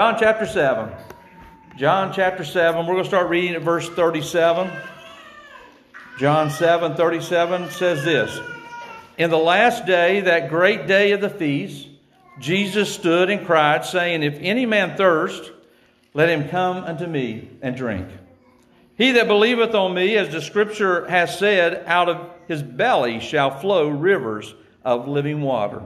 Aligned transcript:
John 0.00 0.16
chapter 0.18 0.46
7. 0.46 0.94
John 1.76 2.14
chapter 2.14 2.42
7. 2.42 2.86
We're 2.86 2.94
going 2.94 3.04
to 3.04 3.10
start 3.10 3.28
reading 3.28 3.54
at 3.54 3.60
verse 3.60 3.86
37. 3.86 4.70
John 6.18 6.48
7 6.48 6.94
37 6.94 7.68
says 7.68 8.02
this 8.02 8.40
In 9.18 9.28
the 9.28 9.36
last 9.36 9.84
day, 9.84 10.22
that 10.22 10.48
great 10.48 10.86
day 10.86 11.12
of 11.12 11.20
the 11.20 11.28
feast, 11.28 11.86
Jesus 12.38 12.94
stood 12.94 13.28
and 13.28 13.44
cried, 13.44 13.84
saying, 13.84 14.22
If 14.22 14.38
any 14.40 14.64
man 14.64 14.96
thirst, 14.96 15.52
let 16.14 16.30
him 16.30 16.48
come 16.48 16.78
unto 16.78 17.06
me 17.06 17.50
and 17.60 17.76
drink. 17.76 18.08
He 18.96 19.12
that 19.12 19.28
believeth 19.28 19.74
on 19.74 19.92
me, 19.92 20.16
as 20.16 20.30
the 20.30 20.40
scripture 20.40 21.06
has 21.10 21.38
said, 21.38 21.84
out 21.86 22.08
of 22.08 22.30
his 22.48 22.62
belly 22.62 23.20
shall 23.20 23.50
flow 23.50 23.90
rivers 23.90 24.54
of 24.82 25.08
living 25.08 25.42
water. 25.42 25.82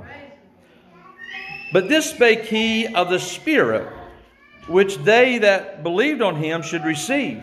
But 1.72 1.88
this 1.88 2.08
spake 2.08 2.44
he 2.44 2.86
of 2.86 3.10
the 3.10 3.18
Spirit, 3.18 3.88
which 4.66 4.96
they 4.98 5.38
that 5.38 5.82
believed 5.82 6.22
on 6.22 6.36
him 6.36 6.62
should 6.62 6.84
receive. 6.84 7.42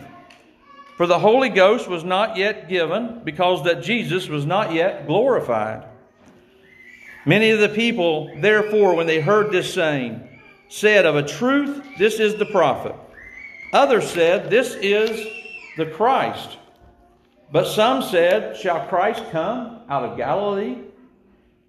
For 0.96 1.06
the 1.06 1.18
Holy 1.18 1.48
Ghost 1.48 1.88
was 1.88 2.04
not 2.04 2.36
yet 2.36 2.68
given, 2.68 3.22
because 3.24 3.64
that 3.64 3.82
Jesus 3.82 4.28
was 4.28 4.44
not 4.44 4.72
yet 4.72 5.06
glorified. 5.06 5.84
Many 7.24 7.50
of 7.50 7.60
the 7.60 7.68
people, 7.68 8.30
therefore, 8.40 8.94
when 8.94 9.06
they 9.06 9.20
heard 9.20 9.52
this 9.52 9.72
saying, 9.72 10.28
said, 10.68 11.06
Of 11.06 11.16
a 11.16 11.26
truth, 11.26 11.84
this 11.98 12.18
is 12.18 12.36
the 12.36 12.46
prophet. 12.46 12.94
Others 13.72 14.10
said, 14.10 14.50
This 14.50 14.74
is 14.74 15.26
the 15.76 15.86
Christ. 15.86 16.58
But 17.50 17.66
some 17.66 18.02
said, 18.02 18.56
Shall 18.56 18.86
Christ 18.86 19.22
come 19.30 19.80
out 19.88 20.04
of 20.04 20.16
Galilee? 20.16 20.78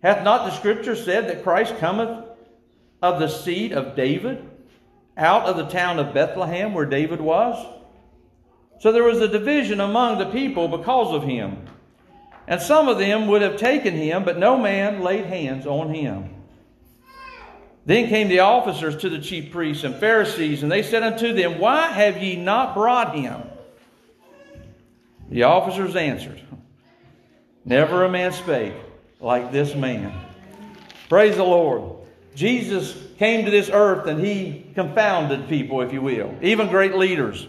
Hath 0.02 0.24
not 0.24 0.46
the 0.46 0.56
Scripture 0.58 0.96
said 0.96 1.28
that 1.28 1.44
Christ 1.44 1.78
cometh 1.78 2.26
of 3.02 3.20
the 3.20 3.28
seed 3.28 3.74
of 3.74 3.96
David, 3.96 4.50
out 5.18 5.46
of 5.46 5.58
the 5.58 5.68
town 5.68 6.00
of 6.00 6.14
Bethlehem 6.14 6.74
where 6.74 6.86
David 6.86 7.22
was? 7.22 7.64
So 8.80 8.92
there 8.92 9.04
was 9.04 9.22
a 9.22 9.28
division 9.28 9.80
among 9.80 10.18
the 10.18 10.32
people 10.32 10.68
because 10.68 11.14
of 11.14 11.24
him. 11.24 11.68
And 12.48 12.62
some 12.62 12.90
of 12.90 13.00
them 13.00 13.28
would 13.28 13.42
have 13.42 13.58
taken 13.58 13.94
him, 13.94 14.26
but 14.26 14.38
no 14.38 14.58
man 14.58 15.02
laid 15.02 15.26
hands 15.26 15.66
on 15.66 15.94
him. 15.94 16.34
Then 17.86 18.10
came 18.10 18.28
the 18.28 18.40
officers 18.40 18.98
to 18.98 19.10
the 19.10 19.20
chief 19.20 19.52
priests 19.52 19.84
and 19.84 19.96
Pharisees, 19.96 20.64
and 20.64 20.72
they 20.72 20.84
said 20.84 21.04
unto 21.04 21.34
them, 21.34 21.60
Why 21.60 21.88
have 21.88 22.22
ye 22.22 22.36
not 22.36 22.74
brought 22.74 23.16
him? 23.16 23.42
The 25.30 25.44
officers 25.44 25.96
answered, 25.96 26.42
Never 27.66 28.04
a 28.04 28.10
man 28.10 28.34
spake 28.34 28.74
like 29.20 29.52
this 29.52 29.76
man. 29.76 30.14
Praise 31.10 31.36
the 31.36 31.44
Lord. 31.44 32.03
Jesus 32.36 32.96
came 33.18 33.46
to 33.46 33.52
this 33.52 33.70
earth 33.72 34.08
and 34.08 34.20
he 34.20 34.66
confounded 34.74 35.48
people, 35.48 35.82
if 35.82 35.94
you 35.94 36.02
will, 36.02 36.36
even 36.42 36.68
great 36.68 36.96
leaders. 36.96 37.48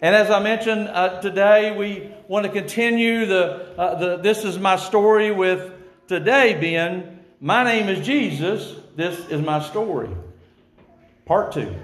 And 0.00 0.14
as 0.14 0.30
I 0.30 0.42
mentioned 0.42 0.88
uh, 0.88 1.20
today, 1.20 1.76
we 1.76 2.10
want 2.26 2.46
to 2.46 2.52
continue 2.52 3.26
the, 3.26 3.78
uh, 3.78 3.94
the 3.96 4.16
This 4.16 4.44
is 4.44 4.58
my 4.58 4.76
story 4.76 5.30
with 5.30 5.72
today 6.08 6.58
being 6.58 7.18
My 7.40 7.64
name 7.64 7.88
is 7.88 8.04
Jesus, 8.06 8.74
this 8.96 9.18
is 9.28 9.42
my 9.42 9.60
story. 9.62 10.10
Part 11.26 11.52
two. 11.52 11.74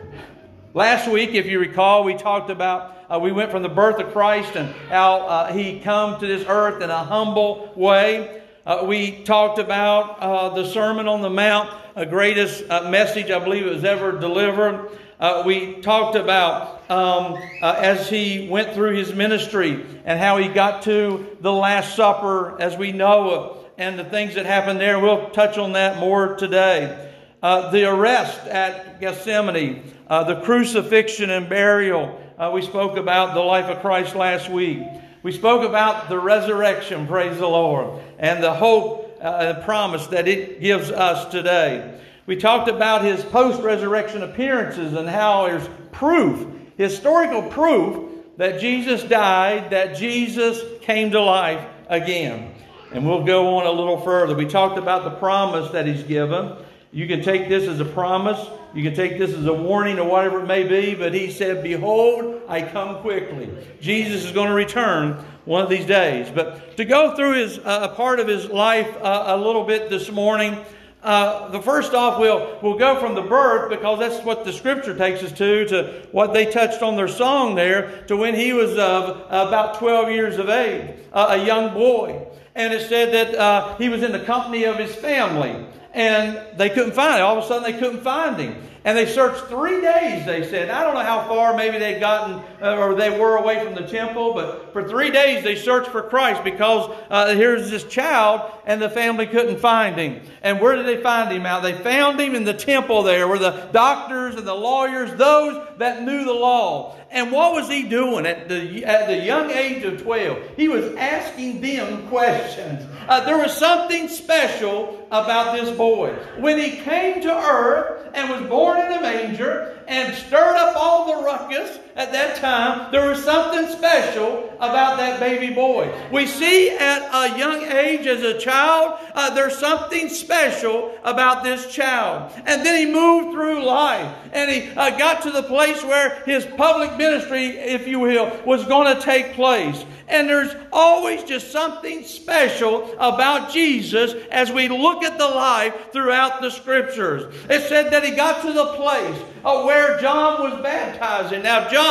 Last 0.72 1.08
week, 1.08 1.30
if 1.34 1.46
you 1.46 1.58
recall, 1.58 2.04
we 2.04 2.14
talked 2.14 2.50
about 2.50 2.96
uh, 3.08 3.20
we 3.20 3.30
went 3.30 3.50
from 3.50 3.62
the 3.62 3.68
birth 3.68 4.00
of 4.00 4.12
Christ 4.12 4.56
and 4.56 4.74
how 4.88 5.26
uh, 5.26 5.52
he 5.52 5.78
come 5.78 6.18
to 6.18 6.26
this 6.26 6.44
earth 6.48 6.82
in 6.82 6.90
a 6.90 7.04
humble 7.04 7.72
way. 7.76 8.42
Uh, 8.64 8.84
we 8.84 9.22
talked 9.22 9.60
about 9.60 10.18
uh, 10.18 10.48
the 10.50 10.68
Sermon 10.68 11.06
on 11.06 11.22
the 11.22 11.30
Mount, 11.30 11.70
a 11.96 12.04
greatest 12.04 12.62
uh, 12.68 12.90
message 12.90 13.30
I 13.30 13.38
believe 13.38 13.66
it 13.66 13.72
was 13.72 13.84
ever 13.84 14.12
delivered. 14.12 14.90
Uh, 15.18 15.44
we 15.46 15.80
talked 15.80 16.14
about 16.14 16.90
um, 16.90 17.38
as 17.62 18.10
he 18.10 18.48
went 18.50 18.74
through 18.74 18.94
his 18.94 19.14
ministry 19.14 19.82
and 20.04 20.20
how 20.20 20.36
he 20.36 20.48
got 20.48 20.82
to 20.82 21.38
the 21.40 21.50
Last 21.50 21.96
Supper 21.96 22.60
as 22.60 22.76
we 22.76 22.92
know 22.92 23.64
and 23.78 23.98
the 23.98 24.04
things 24.04 24.34
that 24.34 24.44
happened 24.44 24.78
there. 24.78 25.00
We'll 25.00 25.30
touch 25.30 25.56
on 25.56 25.72
that 25.72 25.98
more 25.98 26.36
today. 26.36 27.10
the 27.40 27.90
arrest 27.90 28.46
at 28.46 29.00
Gethsemane, 29.00 29.94
the 30.06 30.42
crucifixion 30.44 31.30
and 31.30 31.48
burial, 31.48 32.20
uh, 32.36 32.50
we 32.52 32.60
spoke 32.60 32.98
about 32.98 33.32
the 33.32 33.40
life 33.40 33.74
of 33.74 33.80
Christ 33.80 34.14
last 34.14 34.50
week. 34.50 34.82
We 35.22 35.32
spoke 35.32 35.66
about 35.66 36.10
the 36.10 36.18
resurrection, 36.18 37.06
praise 37.06 37.38
the 37.38 37.48
Lord, 37.48 38.02
and 38.18 38.44
the 38.44 38.52
hope 38.52 39.05
uh, 39.20 39.62
promise 39.64 40.06
that 40.08 40.28
it 40.28 40.60
gives 40.60 40.90
us 40.90 41.30
today. 41.30 41.98
We 42.26 42.36
talked 42.36 42.68
about 42.68 43.04
his 43.04 43.24
post 43.24 43.62
resurrection 43.62 44.22
appearances 44.22 44.92
and 44.94 45.08
how 45.08 45.46
there's 45.46 45.68
proof, 45.92 46.46
historical 46.76 47.42
proof, 47.42 48.10
that 48.36 48.60
Jesus 48.60 49.02
died, 49.04 49.70
that 49.70 49.96
Jesus 49.96 50.60
came 50.82 51.12
to 51.12 51.20
life 51.20 51.64
again. 51.88 52.52
And 52.92 53.06
we'll 53.06 53.24
go 53.24 53.58
on 53.58 53.66
a 53.66 53.70
little 53.70 54.00
further. 54.00 54.34
We 54.34 54.46
talked 54.46 54.78
about 54.78 55.04
the 55.04 55.10
promise 55.10 55.70
that 55.72 55.86
he's 55.86 56.02
given. 56.02 56.56
You 56.92 57.06
can 57.06 57.22
take 57.22 57.48
this 57.48 57.68
as 57.68 57.80
a 57.80 57.84
promise. 57.84 58.38
You 58.74 58.82
can 58.82 58.94
take 58.94 59.18
this 59.18 59.32
as 59.32 59.46
a 59.46 59.52
warning 59.52 59.98
or 59.98 60.08
whatever 60.08 60.40
it 60.40 60.46
may 60.46 60.64
be, 60.64 60.94
but 60.94 61.14
he 61.14 61.30
said, 61.30 61.62
Behold, 61.62 62.35
I 62.48 62.62
come 62.62 63.00
quickly. 63.00 63.50
Jesus 63.80 64.24
is 64.24 64.32
going 64.32 64.48
to 64.48 64.54
return 64.54 65.24
one 65.44 65.62
of 65.62 65.70
these 65.70 65.86
days. 65.86 66.30
But 66.34 66.76
to 66.76 66.84
go 66.84 67.14
through 67.16 67.34
his, 67.34 67.58
uh, 67.58 67.88
a 67.90 67.94
part 67.94 68.20
of 68.20 68.28
his 68.28 68.48
life 68.48 68.94
uh, 69.00 69.24
a 69.28 69.36
little 69.36 69.64
bit 69.64 69.90
this 69.90 70.10
morning, 70.10 70.58
uh, 71.02 71.48
the 71.50 71.62
first 71.62 71.94
off, 71.94 72.18
we'll, 72.18 72.58
we'll 72.62 72.78
go 72.78 72.98
from 72.98 73.14
the 73.14 73.22
birth 73.22 73.70
because 73.70 73.98
that's 74.00 74.24
what 74.24 74.44
the 74.44 74.52
scripture 74.52 74.96
takes 74.96 75.22
us 75.22 75.30
to, 75.32 75.64
to 75.66 76.08
what 76.10 76.32
they 76.32 76.50
touched 76.50 76.82
on 76.82 76.96
their 76.96 77.08
song 77.08 77.54
there, 77.54 78.04
to 78.08 78.16
when 78.16 78.34
he 78.34 78.52
was 78.52 78.76
uh, 78.76 79.24
about 79.28 79.78
12 79.78 80.10
years 80.10 80.38
of 80.38 80.48
age, 80.48 80.96
uh, 81.12 81.28
a 81.30 81.46
young 81.46 81.72
boy. 81.72 82.26
And 82.56 82.72
it 82.72 82.88
said 82.88 83.12
that 83.12 83.34
uh, 83.34 83.76
he 83.76 83.88
was 83.88 84.02
in 84.02 84.12
the 84.12 84.24
company 84.24 84.64
of 84.64 84.78
his 84.78 84.94
family 84.94 85.66
and 85.96 86.58
they 86.58 86.68
couldn't 86.68 86.92
find 86.92 87.18
him. 87.18 87.24
All 87.24 87.38
of 87.38 87.44
a 87.44 87.46
sudden, 87.48 87.62
they 87.62 87.78
couldn't 87.78 88.02
find 88.02 88.38
him. 88.38 88.54
And 88.86 88.96
they 88.96 89.06
searched 89.06 89.46
three 89.46 89.80
days, 89.80 90.24
they 90.26 90.48
said. 90.48 90.70
I 90.70 90.84
don't 90.84 90.94
know 90.94 91.02
how 91.02 91.26
far 91.26 91.56
maybe 91.56 91.76
they'd 91.76 91.98
gotten 91.98 92.40
uh, 92.62 92.76
or 92.76 92.94
they 92.94 93.10
were 93.10 93.36
away 93.36 93.64
from 93.64 93.74
the 93.74 93.82
temple, 93.82 94.32
but 94.32 94.72
for 94.72 94.88
three 94.88 95.10
days 95.10 95.42
they 95.42 95.56
searched 95.56 95.90
for 95.90 96.02
Christ 96.02 96.44
because 96.44 96.96
uh, 97.10 97.34
here's 97.34 97.68
this 97.68 97.82
child 97.82 98.48
and 98.64 98.80
the 98.80 98.88
family 98.88 99.26
couldn't 99.26 99.58
find 99.58 99.98
him. 99.98 100.22
And 100.40 100.60
where 100.60 100.76
did 100.76 100.86
they 100.86 101.02
find 101.02 101.32
him 101.32 101.46
out? 101.46 101.64
They 101.64 101.76
found 101.76 102.20
him 102.20 102.36
in 102.36 102.44
the 102.44 102.54
temple 102.54 103.02
there 103.02 103.26
where 103.26 103.40
the 103.40 103.68
doctors 103.72 104.36
and 104.36 104.46
the 104.46 104.54
lawyers, 104.54 105.12
those 105.14 105.66
that 105.78 106.04
knew 106.04 106.24
the 106.24 106.32
law. 106.32 106.96
And 107.16 107.32
what 107.32 107.54
was 107.54 107.66
he 107.66 107.84
doing 107.84 108.26
at 108.26 108.46
the, 108.46 108.84
at 108.84 109.06
the 109.06 109.16
young 109.16 109.50
age 109.50 109.82
of 109.84 110.02
12? 110.02 110.50
He 110.54 110.68
was 110.68 110.94
asking 110.96 111.62
them 111.62 112.06
questions. 112.08 112.86
Uh, 113.08 113.24
there 113.24 113.38
was 113.38 113.56
something 113.56 114.06
special 114.06 115.08
about 115.10 115.56
this 115.56 115.74
boy. 115.78 116.12
When 116.38 116.58
he 116.58 116.72
came 116.72 117.22
to 117.22 117.34
earth 117.34 118.10
and 118.12 118.28
was 118.28 118.46
born 118.50 118.80
in 118.80 118.98
a 118.98 119.00
manger 119.00 119.82
and 119.88 120.14
stirred 120.14 120.56
up 120.56 120.76
all 120.76 121.06
the 121.06 121.24
ruckus 121.24 121.78
at 121.96 122.12
that 122.12 122.36
time, 122.36 122.92
there 122.92 123.08
was 123.08 123.24
something 123.24 123.74
special 123.74 124.50
about 124.60 124.98
that 124.98 125.18
baby 125.18 125.54
boy. 125.54 125.90
We 126.12 126.26
see 126.26 126.70
at 126.70 127.08
a 127.10 127.38
young 127.38 127.64
age 127.64 128.06
as 128.06 128.22
a 128.22 128.38
child, 128.38 128.98
uh, 129.14 129.34
there's 129.34 129.56
something 129.56 130.10
special 130.10 130.94
about 131.04 131.42
this 131.42 131.72
child. 131.72 132.32
And 132.44 132.64
then 132.64 132.86
he 132.86 132.92
moved 132.92 133.32
through 133.32 133.64
life 133.64 134.14
and 134.32 134.50
he 134.50 134.70
uh, 134.72 134.98
got 134.98 135.22
to 135.22 135.30
the 135.30 135.42
place 135.42 135.82
where 135.82 136.22
his 136.26 136.44
public 136.44 136.98
ministry, 136.98 137.46
if 137.46 137.88
you 137.88 138.00
will, 138.00 138.38
was 138.44 138.64
going 138.64 138.94
to 138.94 139.02
take 139.02 139.32
place. 139.32 139.82
And 140.08 140.28
there's 140.28 140.54
always 140.72 141.24
just 141.24 141.50
something 141.50 142.04
special 142.04 142.94
about 142.98 143.52
Jesus 143.52 144.14
as 144.30 144.52
we 144.52 144.68
look 144.68 145.02
at 145.02 145.18
the 145.18 145.26
life 145.26 145.92
throughout 145.92 146.40
the 146.40 146.50
scriptures. 146.50 147.34
It 147.48 147.62
said 147.62 147.90
that 147.90 148.04
he 148.04 148.12
got 148.12 148.42
to 148.42 148.52
the 148.52 148.66
place 148.74 149.20
uh, 149.44 149.64
where 149.64 149.98
John 150.00 150.42
was 150.42 150.62
baptizing. 150.62 151.42
Now, 151.42 151.68
John 151.68 151.85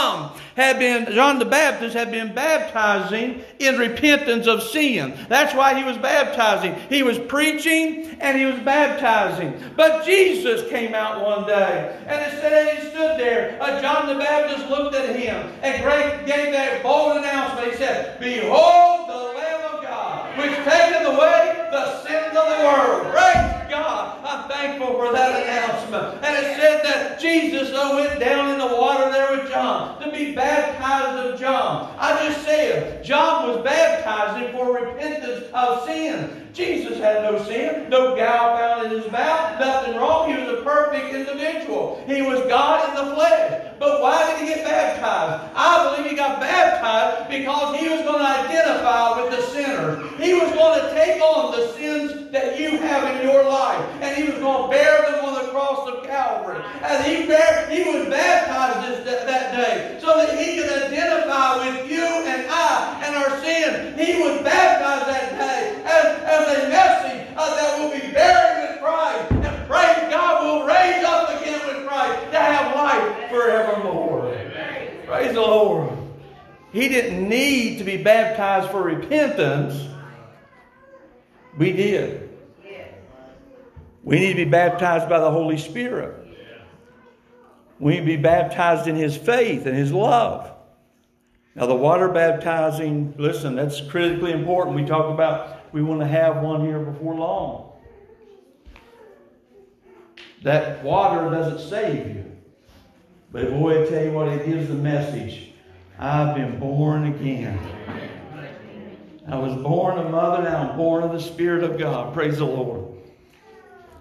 had 0.56 0.80
been, 0.80 1.12
John 1.14 1.40
the 1.40 1.46
Baptist 1.46 1.96
had 1.96 2.12
been 2.12 2.34
baptizing 2.34 3.44
in 3.60 3.78
repentance 3.78 4.48
of 4.48 4.64
sin. 4.64 5.18
That's 5.28 5.54
why 5.54 5.78
he 5.78 5.84
was 5.84 5.98
baptizing. 5.98 6.76
He 6.90 7.04
was 7.04 7.20
preaching 7.20 8.18
and 8.20 8.38
he 8.38 8.46
was 8.46 8.60
baptizing. 8.62 9.54
But 9.76 10.06
Jesus 10.06 10.68
came 10.70 10.94
out 10.94 11.24
one 11.24 11.46
day 11.46 12.00
and 12.08 12.22
it 12.22 12.40
said 12.40 12.78
he 12.78 12.90
stood 12.90 13.20
there, 13.20 13.58
John 13.82 14.08
the 14.08 14.16
Baptist 14.16 14.70
looked 14.70 14.96
at 14.96 15.16
him 15.16 15.52
and 15.62 16.26
gave 16.26 16.52
that 16.54 16.82
bold 16.82 17.18
announcement. 17.18 17.72
He 17.72 17.78
said, 17.78 18.20
Behold 18.20 19.10
the 19.10 19.14
Lamb 19.14 19.76
of 19.76 19.84
God, 19.84 20.38
which 20.38 20.56
taketh 20.64 21.06
away 21.06 21.68
the 21.72 22.02
sins 22.04 22.36
of 22.36 22.46
the 22.46 22.64
world. 22.64 23.14
Praise 23.14 23.70
God. 23.70 24.24
I'm 24.24 24.50
thankful 24.50 24.96
for 24.96 25.12
that 25.12 25.44
announcement. 25.44 26.24
And 26.24 26.46
it 26.46 26.58
said 26.58 26.82
that 26.84 27.20
Jesus 27.20 27.72
went 27.74 28.20
down 28.20 28.52
in 28.52 28.60
the 28.60 28.76
water 28.76 29.12
there 29.12 29.25
John 29.25 29.25
be 30.16 30.34
baptized 30.34 31.34
of 31.34 31.40
John. 31.40 31.94
I 32.00 32.28
just 32.28 32.46
said, 32.46 33.04
John 33.04 33.50
was 33.50 33.64
baptizing 33.64 34.52
for 34.54 34.74
repentance 34.74 35.46
of 35.54 35.86
sin. 35.86 36.45
Jesus 36.56 36.98
had 37.00 37.24
no 37.24 37.44
sin, 37.44 37.90
no 37.90 38.16
gall 38.16 38.56
found 38.56 38.86
in 38.86 39.02
his 39.02 39.12
mouth, 39.12 39.60
nothing 39.60 39.98
wrong. 39.98 40.34
He 40.34 40.42
was 40.42 40.60
a 40.60 40.64
perfect 40.64 41.14
individual. 41.14 42.02
He 42.08 42.22
was 42.22 42.40
God 42.48 42.88
in 42.90 42.96
the 42.96 43.14
flesh. 43.14 43.74
But 43.78 44.02
why 44.02 44.32
did 44.32 44.48
he 44.48 44.56
get 44.56 44.64
baptized? 44.64 45.52
I 45.54 45.84
believe 45.84 46.10
he 46.10 46.16
got 46.16 46.40
baptized 46.40 47.30
because 47.30 47.78
he 47.78 47.90
was 47.90 48.04
going 48.04 48.20
to 48.20 48.48
identify 48.48 49.22
with 49.22 49.36
the 49.36 49.42
sinners. 49.52 50.00
He 50.18 50.34
was 50.34 50.50
going 50.54 50.80
to 50.80 50.96
take 50.96 51.22
on 51.22 51.52
the 51.52 51.74
sins 51.74 52.32
that 52.32 52.58
you 52.58 52.78
have 52.78 53.04
in 53.16 53.28
your 53.28 53.44
life, 53.44 53.86
and 54.00 54.16
he 54.16 54.32
was 54.32 54.40
going 54.40 54.64
to 54.64 54.70
bear 54.70 55.12
them 55.12 55.26
on 55.26 55.34
the 55.44 55.52
cross 55.52 55.90
of 55.90 56.06
Calvary. 56.06 56.64
And 56.84 57.04
he 57.04 57.28
bear, 57.28 57.70
he 57.70 57.84
was 57.84 58.08
baptized 58.08 59.04
this, 59.04 59.04
that 59.26 59.52
day 59.52 60.00
so 60.00 60.16
that 60.16 60.40
he 60.40 60.56
could 60.56 60.72
identify 60.72 61.68
with 61.68 61.92
you 61.92 62.06
and 62.06 62.48
I 62.50 63.02
and 63.04 63.16
our 63.18 63.44
sin. 63.44 63.98
He 64.00 64.24
was 64.24 64.42
baptized 64.42 65.10
that 65.10 65.38
day 65.38 65.65
He 76.86 76.90
didn't 76.90 77.28
need 77.28 77.80
to 77.80 77.84
be 77.84 77.98
baptized 77.98 78.70
for 78.70 78.84
repentance. 78.84 79.92
We 81.58 81.72
did. 81.72 82.30
We 84.04 84.20
need 84.20 84.34
to 84.34 84.46
be 84.46 84.52
baptized 84.52 85.10
by 85.10 85.18
the 85.18 85.32
Holy 85.32 85.58
Spirit. 85.58 86.16
We 87.80 87.94
need 87.94 88.00
to 88.02 88.06
be 88.06 88.18
baptized 88.18 88.88
in 88.88 88.96
His 88.96 89.18
faith 89.18 89.66
and 89.66 89.76
His 89.76 89.92
love. 89.92 90.52
Now, 91.56 91.66
the 91.66 91.74
water 91.74 92.08
baptizing, 92.10 93.16
listen, 93.18 93.56
that's 93.56 93.82
critically 93.82 94.32
important. 94.32 94.76
We 94.76 94.86
talk 94.86 95.12
about 95.12 95.74
we 95.74 95.82
want 95.82 96.02
to 96.02 96.08
have 96.08 96.44
one 96.44 96.64
here 96.64 96.78
before 96.78 97.16
long. 97.16 97.72
That 100.44 100.84
water 100.84 101.32
doesn't 101.32 101.68
save 101.68 102.16
you. 102.16 102.32
But 103.32 103.50
boy, 103.50 103.82
I 103.82 103.90
tell 103.90 104.04
you 104.04 104.12
what, 104.12 104.28
it 104.28 104.46
gives 104.46 104.68
the 104.68 104.76
message. 104.76 105.54
I've 105.98 106.36
been 106.36 106.60
born 106.60 107.06
again. 107.08 107.58
I 109.28 109.38
was 109.38 109.56
born 109.64 109.98
a 109.98 110.10
mother, 110.10 110.44
now 110.44 110.70
I'm 110.70 110.78
born 110.78 111.04
of 111.04 111.12
the 111.12 111.22
Spirit 111.22 111.64
of 111.64 111.80
God. 111.80 112.14
Praise 112.14 112.38
the 112.38 112.46
Lord. 112.46 112.96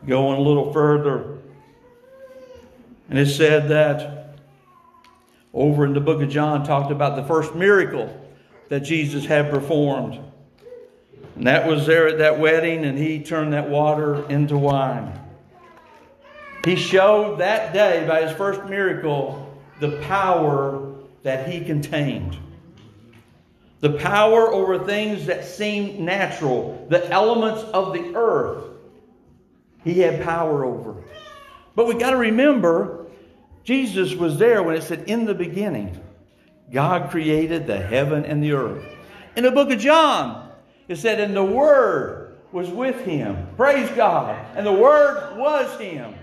Going 0.06 0.38
a 0.38 0.43
little 0.43 0.73
further. 0.73 1.38
And 3.08 3.19
it 3.19 3.26
said 3.26 3.69
that 3.69 4.37
over 5.52 5.85
in 5.85 5.94
the 5.94 6.00
book 6.00 6.20
of 6.20 6.29
John 6.29 6.64
talked 6.64 6.91
about 6.91 7.17
the 7.17 7.25
first 7.25 7.55
miracle 7.55 8.20
that 8.69 8.81
Jesus 8.81 9.25
had 9.25 9.50
performed. 9.50 10.19
And 11.37 11.46
that 11.46 11.67
was 11.67 11.87
there 11.87 12.08
at 12.08 12.19
that 12.19 12.38
wedding, 12.38 12.85
and 12.85 12.99
he 12.99 13.23
turned 13.23 13.52
that 13.52 13.69
water 13.69 14.29
into 14.29 14.58
wine. 14.58 15.20
He 16.64 16.76
showed 16.76 17.38
that 17.38 17.73
day 17.73 18.05
by 18.06 18.26
his 18.26 18.37
first 18.37 18.64
miracle 18.64 19.58
the 19.81 19.99
power 20.02 20.83
that 21.24 21.48
he 21.48 21.64
contained. 21.64 22.36
The 23.80 23.90
power 23.90 24.52
over 24.52 24.78
things 24.78 25.26
that 25.26 25.44
seemed 25.44 25.98
natural, 25.98 26.86
the 26.88 27.10
elements 27.10 27.62
of 27.64 27.92
the 27.92 28.14
earth, 28.14 28.64
he 29.82 29.98
had 29.98 30.22
power 30.22 30.64
over. 30.64 31.02
But 31.74 31.86
we 31.86 31.94
got 31.94 32.10
to 32.10 32.16
remember, 32.16 33.06
Jesus 33.64 34.14
was 34.14 34.38
there 34.38 34.62
when 34.62 34.76
it 34.76 34.84
said, 34.84 35.04
In 35.08 35.24
the 35.24 35.34
beginning, 35.34 36.00
God 36.72 37.10
created 37.10 37.66
the 37.66 37.78
heaven 37.78 38.24
and 38.24 38.42
the 38.42 38.52
earth. 38.52 38.84
In 39.36 39.44
the 39.44 39.50
book 39.50 39.70
of 39.70 39.78
John, 39.78 40.50
it 40.88 40.96
said, 40.96 41.20
And 41.20 41.34
the 41.34 41.44
Word 41.44 42.38
was 42.52 42.70
with 42.70 43.00
him. 43.00 43.48
Praise 43.56 43.90
God. 43.90 44.38
And 44.56 44.64
the 44.64 44.72
Word 44.72 45.36
was 45.36 45.78
him. 45.80 46.14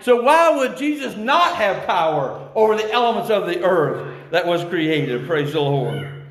So, 0.00 0.22
why 0.22 0.56
would 0.56 0.76
Jesus 0.76 1.16
not 1.16 1.56
have 1.56 1.86
power 1.86 2.50
over 2.54 2.74
the 2.74 2.90
elements 2.90 3.30
of 3.30 3.46
the 3.46 3.62
earth 3.62 4.09
that 4.30 4.46
was 4.46 4.64
created? 4.64 5.26
Praise 5.26 5.52
the 5.52 5.60
Lord. 5.60 6.24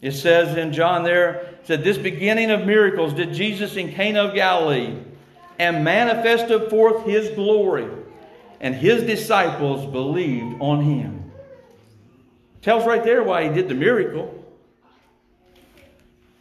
It 0.00 0.12
says 0.12 0.56
in 0.56 0.72
John 0.72 1.02
there, 1.04 1.54
said, 1.64 1.84
This 1.84 1.98
beginning 1.98 2.50
of 2.50 2.66
miracles 2.66 3.12
did 3.12 3.34
Jesus 3.34 3.76
in 3.76 3.92
Cana 3.92 4.24
of 4.24 4.34
Galilee 4.34 4.96
and 5.58 5.84
manifested 5.84 6.70
forth 6.70 7.04
his 7.04 7.28
glory, 7.30 7.88
and 8.60 8.74
his 8.74 9.02
disciples 9.02 9.90
believed 9.90 10.60
on 10.60 10.82
him. 10.82 11.30
Tells 12.62 12.86
right 12.86 13.04
there 13.04 13.22
why 13.22 13.44
he 13.44 13.54
did 13.54 13.68
the 13.68 13.74
miracle. 13.74 14.36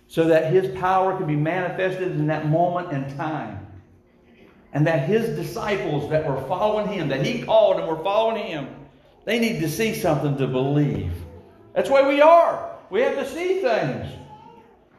So 0.08 0.26
that 0.26 0.52
his 0.52 0.76
power 0.80 1.16
could 1.18 1.28
be 1.28 1.36
manifested 1.36 2.12
in 2.14 2.28
that 2.28 2.48
moment 2.50 2.92
in 2.92 3.16
time 3.16 3.68
and 4.74 4.86
that 4.86 5.08
his 5.08 5.36
disciples 5.36 6.10
that 6.10 6.28
were 6.28 6.42
following 6.48 6.88
him, 6.88 7.10
that 7.10 7.26
he 7.26 7.42
called 7.42 7.80
and 7.80 7.88
were 7.88 8.02
following 8.04 8.44
him, 8.44 8.68
they 9.30 9.38
need 9.38 9.60
to 9.60 9.70
see 9.70 9.94
something 9.94 10.38
to 10.38 10.48
believe. 10.48 11.12
That's 11.76 11.88
why 11.88 12.08
we 12.08 12.20
are. 12.20 12.76
We 12.90 13.02
have 13.02 13.14
to 13.14 13.30
see 13.30 13.62
things. 13.62 14.12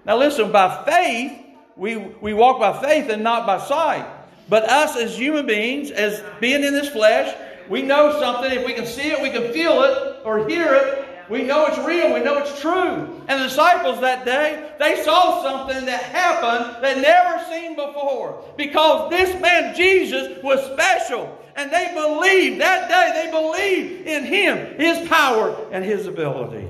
Now, 0.04 0.18
listen, 0.18 0.52
by 0.52 0.84
faith, 0.84 1.32
we, 1.76 1.96
we 1.96 2.32
walk 2.32 2.60
by 2.60 2.80
faith 2.80 3.10
and 3.10 3.24
not 3.24 3.44
by 3.44 3.58
sight. 3.58 4.06
But 4.48 4.68
us 4.68 4.96
as 4.96 5.18
human 5.18 5.46
beings, 5.46 5.90
as 5.90 6.22
being 6.38 6.62
in 6.62 6.72
this 6.72 6.88
flesh, 6.90 7.36
we 7.68 7.82
know 7.82 8.20
something. 8.20 8.52
If 8.52 8.64
we 8.64 8.72
can 8.72 8.86
see 8.86 9.10
it, 9.10 9.20
we 9.20 9.30
can 9.30 9.52
feel 9.52 9.82
it 9.82 10.20
or 10.24 10.48
hear 10.48 10.74
it, 10.74 11.00
we 11.30 11.44
know 11.44 11.66
it's 11.66 11.78
real. 11.78 12.12
We 12.12 12.20
know 12.20 12.38
it's 12.38 12.60
true. 12.60 13.22
And 13.28 13.40
the 13.40 13.44
disciples 13.44 14.00
that 14.00 14.24
day, 14.24 14.72
they 14.80 15.02
saw 15.04 15.42
something 15.42 15.86
that 15.86 16.02
happened 16.02 16.82
that 16.82 16.98
never 16.98 17.44
seen 17.50 17.76
before. 17.76 18.44
Because 18.56 19.10
this 19.10 19.40
man 19.40 19.74
Jesus 19.76 20.42
was 20.42 20.60
special. 20.72 21.38
And 21.60 21.70
they 21.70 21.92
believed 21.92 22.62
that 22.62 22.88
day, 22.88 23.22
they 23.22 23.30
believed 23.30 24.06
in 24.06 24.24
him, 24.24 24.78
his 24.80 25.06
power, 25.06 25.54
and 25.70 25.84
his 25.84 26.06
ability. 26.06 26.66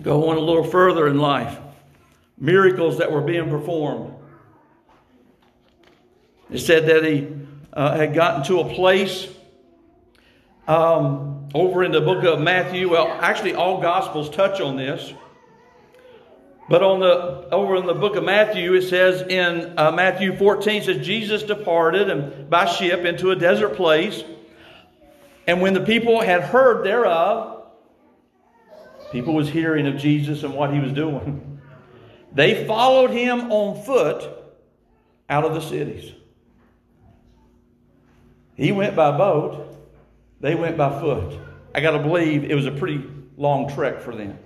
Go 0.00 0.28
on 0.28 0.36
a 0.36 0.40
little 0.40 0.62
further 0.62 1.08
in 1.08 1.18
life. 1.18 1.58
Miracles 2.38 2.98
that 2.98 3.10
were 3.10 3.20
being 3.20 3.50
performed. 3.50 4.14
It 6.52 6.60
said 6.60 6.86
that 6.86 7.04
he 7.04 7.26
uh, 7.72 7.96
had 7.96 8.14
gotten 8.14 8.44
to 8.44 8.60
a 8.60 8.74
place 8.74 9.26
um, 10.68 11.48
over 11.52 11.82
in 11.82 11.90
the 11.90 12.00
book 12.00 12.22
of 12.22 12.40
Matthew. 12.40 12.88
Well, 12.88 13.08
actually, 13.20 13.54
all 13.54 13.80
Gospels 13.80 14.30
touch 14.30 14.60
on 14.60 14.76
this. 14.76 15.12
But 16.70 16.84
on 16.84 17.00
the 17.00 17.48
over 17.50 17.74
in 17.74 17.84
the 17.84 17.94
book 17.94 18.14
of 18.14 18.22
Matthew, 18.22 18.74
it 18.74 18.82
says 18.82 19.22
in 19.22 19.76
uh, 19.76 19.90
Matthew 19.90 20.36
14, 20.36 20.84
says 20.84 21.04
Jesus 21.04 21.42
departed 21.42 22.08
and 22.08 22.48
by 22.48 22.64
ship 22.64 23.04
into 23.04 23.32
a 23.32 23.36
desert 23.36 23.74
place. 23.74 24.22
And 25.48 25.60
when 25.60 25.74
the 25.74 25.80
people 25.80 26.20
had 26.20 26.42
heard 26.42 26.86
thereof, 26.86 27.64
people 29.10 29.34
was 29.34 29.48
hearing 29.48 29.88
of 29.88 29.96
Jesus 29.96 30.44
and 30.44 30.54
what 30.54 30.72
he 30.72 30.78
was 30.78 30.92
doing. 30.92 31.46
They 32.32 32.64
followed 32.64 33.10
him 33.10 33.50
on 33.50 33.84
foot 33.84 34.30
out 35.28 35.44
of 35.44 35.52
the 35.52 35.60
cities. 35.60 36.12
He 38.54 38.70
went 38.70 38.94
by 38.94 39.10
boat, 39.18 39.76
they 40.40 40.54
went 40.54 40.76
by 40.76 41.00
foot. 41.00 41.36
I 41.74 41.80
got 41.80 41.90
to 41.90 41.98
believe 41.98 42.44
it 42.44 42.54
was 42.54 42.66
a 42.66 42.70
pretty 42.70 43.04
long 43.36 43.68
trek 43.74 44.00
for 44.00 44.14
them. 44.14 44.38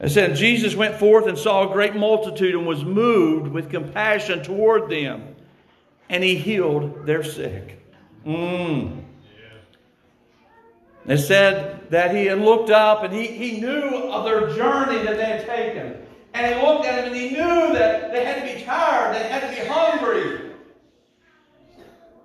It 0.00 0.08
said, 0.08 0.34
Jesus 0.34 0.74
went 0.74 0.96
forth 0.96 1.26
and 1.26 1.36
saw 1.36 1.68
a 1.68 1.72
great 1.72 1.94
multitude 1.94 2.54
and 2.54 2.66
was 2.66 2.84
moved 2.84 3.48
with 3.48 3.70
compassion 3.70 4.42
toward 4.42 4.90
them, 4.90 5.34
and 6.08 6.24
he 6.24 6.36
healed 6.36 7.04
their 7.06 7.22
sick. 7.22 7.78
Mm. 8.26 9.04
It 11.06 11.18
said 11.18 11.90
that 11.90 12.14
he 12.14 12.26
had 12.26 12.38
looked 12.38 12.70
up 12.70 13.02
and 13.04 13.12
he, 13.12 13.26
he 13.26 13.60
knew 13.60 14.10
of 14.10 14.24
their 14.24 14.54
journey 14.54 15.02
that 15.04 15.16
they 15.16 15.24
had 15.24 15.46
taken. 15.46 16.06
And 16.34 16.54
he 16.54 16.62
looked 16.62 16.86
at 16.86 16.96
them 16.96 17.06
and 17.06 17.16
he 17.16 17.30
knew 17.30 17.72
that 17.72 18.12
they 18.12 18.24
had 18.24 18.46
to 18.46 18.54
be 18.54 18.64
tired, 18.64 19.14
they 19.14 19.28
had 19.28 19.40
to 19.40 19.60
be 19.60 19.66
hungry. 19.66 20.52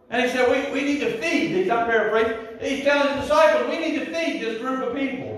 And 0.09 0.23
he 0.23 0.29
said, 0.29 0.49
we, 0.49 0.71
we 0.71 0.85
need 0.85 0.99
to 0.99 1.17
feed. 1.17 1.51
He's 1.51 1.67
not 1.67 1.87
paraphrasing. 1.87 2.59
He's 2.61 2.83
telling 2.83 3.13
his 3.13 3.23
disciples, 3.23 3.69
we 3.69 3.79
need 3.79 3.99
to 3.99 4.05
feed 4.05 4.41
this 4.41 4.61
group 4.61 4.87
of 4.87 4.95
people. 4.95 5.34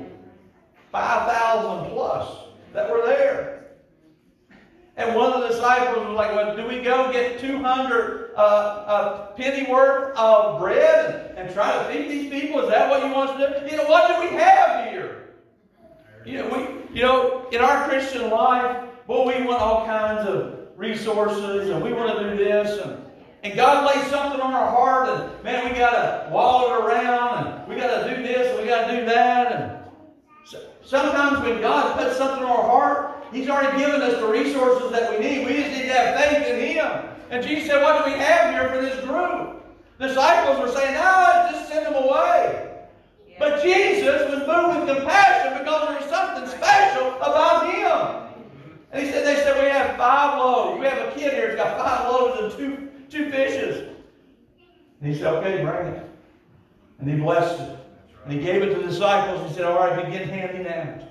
5,000 0.91 1.91
plus 1.91 2.38
that 2.74 2.91
were 2.91 3.06
there. 3.06 3.65
And 4.96 5.15
one 5.15 5.32
of 5.32 5.41
the 5.41 5.50
disciples 5.50 6.08
was 6.08 6.15
like, 6.15 6.36
well, 6.36 6.56
do 6.56 6.67
we 6.67 6.82
go 6.82 7.12
get 7.12 7.39
200 7.39 8.34
uh, 8.36 8.39
uh, 8.39 9.32
penny 9.34 9.70
worth 9.72 10.17
of 10.17 10.60
bread 10.60 11.32
and, 11.38 11.48
and, 11.48 11.53
try 11.53 11.72
to 11.72 11.94
feed 11.94 12.10
these 12.10 12.32
people? 12.32 12.62
Is 12.62 12.70
that 12.70 12.89
what 12.89 13.06
you 13.06 13.13
want 13.13 13.38
to 13.38 13.60
do? 13.60 13.70
You 13.70 13.77
know, 13.77 13.88
what 13.88 14.08
do 14.08 14.27
we 14.27 14.36
have 14.38 14.89
here? 14.89 15.36
You 16.25 16.39
know, 16.39 16.48
we, 16.50 16.96
you 16.96 17.03
know, 17.03 17.48
in 17.51 17.62
our 17.62 17.88
Christian 17.88 18.32
life, 18.32 18.89
boy, 19.06 19.38
we 19.39 19.46
want 19.46 19.62
all 19.62 19.86
kinds 19.86 20.27
of 20.27 20.67
resources 20.75 21.70
and 21.70 21.84
we 21.84 21.94
want 21.94 22.17
to 22.17 22.29
do 22.29 22.38
this 22.44 22.79
and 22.84 23.03
and 23.44 23.56
God 23.56 23.96
lays 23.96 24.10
something 24.10 24.41
on 24.41 24.53
our 24.53 24.70
heart, 24.70 25.10
and 25.10 25.44
man, 25.44 25.72
we 25.72 25.77
got 25.77 25.91
to 25.91 26.34
wallow 26.34 26.74
it 26.74 26.86
around, 26.86 27.48
and 27.48 27.67
we 27.67 27.75
got 27.75 28.03
to 28.03 28.15
do 28.15 28.22
this, 28.24 28.48
and 28.50 28.60
we 28.60 28.67
Sometimes 30.83 31.43
when 31.43 31.59
God 31.59 31.97
puts 31.97 32.17
something 32.17 32.43
in 32.43 32.49
our 32.49 32.63
heart, 32.63 33.25
He's 33.33 33.49
already 33.49 33.77
given 33.77 34.01
us 34.01 34.19
the 34.21 34.27
resources 34.27 34.91
that 34.91 35.11
we 35.11 35.19
need. 35.19 35.45
We 35.45 35.53
just 35.53 35.71
need 35.71 35.83
to 35.83 35.93
have 35.93 36.15
faith 36.15 36.47
in 36.47 36.59
Him. 36.71 37.15
And 37.29 37.45
Jesus 37.45 37.69
said, 37.69 37.81
What 37.83 38.05
do 38.05 38.11
we 38.11 38.17
have 38.17 38.51
here 38.53 38.69
for 38.69 38.81
this 38.81 39.03
group? 39.03 39.61
The 39.97 40.07
disciples 40.07 40.59
were 40.59 40.73
saying, 40.73 40.93
No, 40.93 41.49
just 41.51 41.67
send 41.67 41.85
them 41.85 41.95
away. 41.95 42.71
Yeah. 43.27 43.35
But 43.39 43.61
Jesus 43.61 44.29
was 44.31 44.47
moved 44.47 44.87
with 44.87 44.97
compassion 44.97 45.59
because 45.59 45.87
there 45.87 45.99
was 45.99 46.09
something 46.09 46.47
special 46.49 47.15
about 47.17 47.73
Him. 47.73 48.45
And 48.93 49.05
he 49.05 49.11
said, 49.11 49.25
They 49.25 49.35
said, 49.35 49.61
We 49.61 49.69
have 49.69 49.97
five 49.97 50.37
loaves. 50.39 50.79
We 50.79 50.85
have 50.85 51.09
a 51.09 51.11
kid 51.11 51.33
here 51.33 51.47
who's 51.49 51.57
got 51.57 51.77
five 51.77 52.09
loaves 52.09 52.39
and 52.41 52.51
two, 52.57 52.89
two 53.09 53.29
fishes. 53.29 53.89
And 55.01 55.13
he 55.13 55.19
said, 55.19 55.33
Okay, 55.33 55.61
bring 55.63 55.87
it. 55.93 56.09
And 56.99 57.09
he 57.09 57.17
blessed 57.17 57.59
it. 57.59 57.76
And 58.27 58.38
he 58.38 58.46
gave 58.46 58.62
it 58.62 58.74
to 58.74 58.81
the 58.81 58.88
disciples. 58.88 59.50
He 59.50 59.55
said, 59.55 59.63
All 59.63 59.77
right, 59.77 60.05
begin 60.05 60.27
handing 60.27 60.67
out 60.67 61.07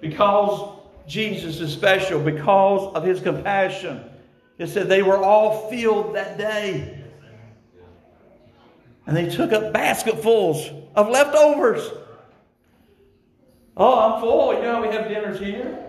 because 0.00 0.78
Jesus 1.06 1.60
is 1.60 1.72
special, 1.72 2.20
because 2.20 2.94
of 2.94 3.02
his 3.04 3.20
compassion. 3.20 4.04
It 4.58 4.68
said 4.68 4.88
they 4.88 5.02
were 5.02 5.16
all 5.16 5.68
filled 5.68 6.14
that 6.14 6.38
day. 6.38 7.04
And 9.06 9.16
they 9.16 9.28
took 9.28 9.52
up 9.52 9.72
basketfuls 9.72 10.70
of 10.94 11.08
leftovers. 11.08 11.88
Oh, 13.76 13.98
I'm 13.98 14.20
full. 14.20 14.54
You 14.54 14.62
know 14.62 14.82
we 14.82 14.88
have 14.88 15.08
dinners 15.08 15.40
here? 15.40 15.84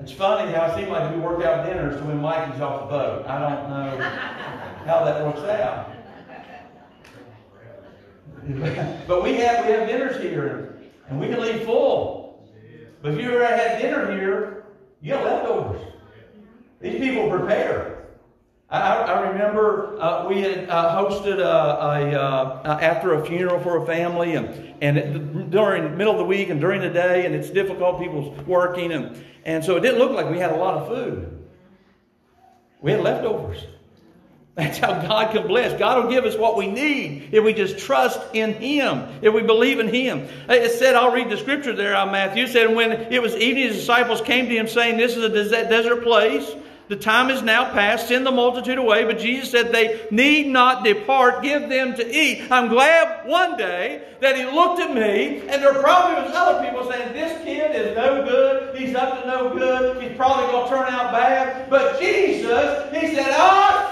It's 0.00 0.12
funny 0.12 0.52
how 0.52 0.66
it 0.66 0.76
seems 0.76 0.90
like 0.90 1.14
we 1.14 1.20
work 1.20 1.42
out 1.44 1.64
dinners 1.64 1.96
to 1.98 2.04
when 2.04 2.20
Mikey's 2.20 2.60
off 2.60 2.80
the 2.82 2.86
boat. 2.86 3.26
I 3.26 3.38
don't 3.38 3.70
know 3.70 4.04
how 4.86 5.04
that 5.04 5.24
works 5.24 5.40
out. 5.48 5.93
but 9.08 9.22
we 9.22 9.34
have 9.34 9.64
we 9.64 9.72
have 9.72 9.88
dinners 9.88 10.20
here 10.20 10.76
and 11.08 11.18
we 11.18 11.28
can 11.28 11.40
leave 11.40 11.62
full. 11.62 12.46
But 13.00 13.14
if 13.14 13.20
you 13.20 13.30
ever 13.32 13.46
had 13.46 13.80
dinner 13.80 14.18
here, 14.18 14.64
you 15.00 15.14
have 15.14 15.24
leftovers. 15.24 15.82
These 16.80 16.98
people 17.00 17.30
prepare. 17.30 18.08
I, 18.70 18.96
I 18.96 19.30
remember 19.30 19.98
uh, 20.00 20.26
we 20.26 20.40
had 20.40 20.68
uh, 20.68 21.02
hosted 21.02 21.38
a, 21.38 21.42
a 21.42 22.20
uh, 22.20 22.78
after 22.80 23.14
a 23.14 23.24
funeral 23.24 23.60
for 23.60 23.82
a 23.82 23.86
family, 23.86 24.34
and 24.34 24.74
and 24.82 25.50
during 25.50 25.96
middle 25.96 26.12
of 26.12 26.18
the 26.18 26.24
week 26.24 26.50
and 26.50 26.60
during 26.60 26.80
the 26.80 26.90
day, 26.90 27.24
and 27.24 27.34
it's 27.34 27.50
difficult. 27.50 28.00
People's 28.00 28.36
working, 28.46 28.92
and 28.92 29.24
and 29.44 29.64
so 29.64 29.76
it 29.76 29.80
didn't 29.80 29.98
look 29.98 30.12
like 30.12 30.28
we 30.30 30.38
had 30.38 30.50
a 30.50 30.56
lot 30.56 30.74
of 30.74 30.88
food. 30.88 31.46
We 32.82 32.92
had 32.92 33.00
leftovers. 33.00 33.64
That's 34.54 34.78
how 34.78 34.92
God 35.02 35.32
can 35.32 35.48
bless. 35.48 35.76
God 35.78 36.04
will 36.04 36.10
give 36.10 36.24
us 36.24 36.36
what 36.36 36.56
we 36.56 36.68
need 36.68 37.30
if 37.32 37.42
we 37.42 37.52
just 37.52 37.76
trust 37.78 38.20
in 38.34 38.54
Him, 38.54 39.08
if 39.20 39.34
we 39.34 39.42
believe 39.42 39.80
in 39.80 39.88
Him. 39.88 40.28
It 40.48 40.70
said, 40.78 40.94
I'll 40.94 41.12
read 41.12 41.28
the 41.28 41.36
scripture 41.36 41.74
there 41.74 41.96
on 41.96 42.12
Matthew. 42.12 42.44
It 42.44 42.50
said, 42.50 42.74
when 42.74 42.92
it 42.92 43.20
was 43.20 43.34
evening, 43.34 43.64
his 43.64 43.76
disciples 43.78 44.20
came 44.20 44.48
to 44.48 44.54
him 44.54 44.68
saying, 44.68 44.96
This 44.96 45.16
is 45.16 45.24
a 45.24 45.68
desert 45.68 46.04
place. 46.04 46.48
The 46.86 46.96
time 46.96 47.30
is 47.30 47.42
now 47.42 47.72
past. 47.72 48.08
Send 48.08 48.26
the 48.26 48.30
multitude 48.30 48.78
away. 48.78 49.04
But 49.04 49.18
Jesus 49.18 49.50
said, 49.50 49.72
They 49.72 50.06
need 50.12 50.46
not 50.46 50.84
depart. 50.84 51.42
Give 51.42 51.68
them 51.68 51.96
to 51.96 52.16
eat. 52.16 52.46
I'm 52.48 52.68
glad 52.68 53.26
one 53.26 53.56
day 53.56 54.06
that 54.20 54.36
he 54.36 54.44
looked 54.44 54.80
at 54.80 54.94
me, 54.94 55.40
and 55.48 55.62
there 55.62 55.74
probably 55.82 56.22
was 56.22 56.32
other 56.32 56.64
people 56.64 56.88
saying, 56.88 57.12
This 57.12 57.42
kid 57.42 57.74
is 57.74 57.96
no 57.96 58.22
good. 58.24 58.78
He's 58.78 58.94
up 58.94 59.20
to 59.22 59.26
no 59.26 59.52
good. 59.52 60.00
He's 60.00 60.16
probably 60.16 60.46
going 60.52 60.64
to 60.64 60.70
turn 60.70 60.92
out 60.92 61.10
bad. 61.10 61.68
But 61.68 61.98
Jesus, 61.98 62.92
he 62.92 63.16
said, 63.16 63.30
I 63.30 63.80
you. 63.82 63.83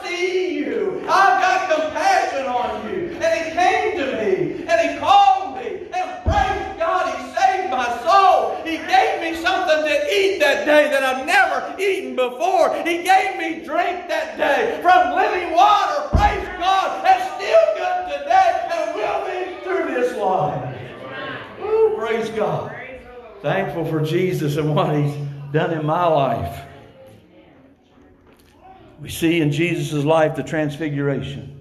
I've 1.12 1.40
got 1.40 1.61
compassion 1.76 2.47
on 2.47 2.88
you. 2.88 3.19
And 3.21 3.33
he 3.45 3.50
came 3.52 3.99
to 3.99 4.07
me, 4.16 4.64
and 4.66 4.78
he 4.81 4.99
called 4.99 5.57
me, 5.57 5.87
and 5.92 6.07
praise 6.25 6.78
God, 6.78 7.04
he 7.14 7.21
saved 7.37 7.71
my 7.71 7.87
soul. 8.00 8.57
He 8.64 8.78
gave 8.78 9.21
me 9.21 9.37
something 9.42 9.85
to 9.85 9.97
eat 10.11 10.38
that 10.40 10.64
day 10.64 10.88
that 10.90 11.02
I've 11.04 11.26
never 11.26 11.78
eaten 11.78 12.16
before. 12.16 12.75
He 12.83 13.02
gave 13.02 13.37
me 13.37 13.64
drink 13.64 14.09
that 14.09 14.38
day 14.38 14.81
from 14.81 15.14
living 15.14 15.52
water. 15.52 16.09
Praise 16.16 16.49
God. 16.59 17.04
That's 17.04 17.28
still 17.37 17.66
good 17.76 18.19
today 18.19 18.69
and 18.73 18.95
will 18.97 19.21
be 19.28 19.64
through 19.64 19.95
this 19.95 20.16
life. 20.16 20.78
Ooh, 21.61 21.95
praise 21.99 22.31
God. 22.31 22.75
Thankful 23.42 23.85
for 23.85 24.00
Jesus 24.00 24.57
and 24.57 24.75
what 24.75 24.97
He's 24.97 25.14
done 25.52 25.73
in 25.73 25.85
my 25.85 26.07
life. 26.07 26.72
We 29.02 29.09
see 29.09 29.40
in 29.40 29.50
Jesus' 29.50 30.04
life 30.04 30.37
the 30.37 30.44
transfiguration. 30.44 31.61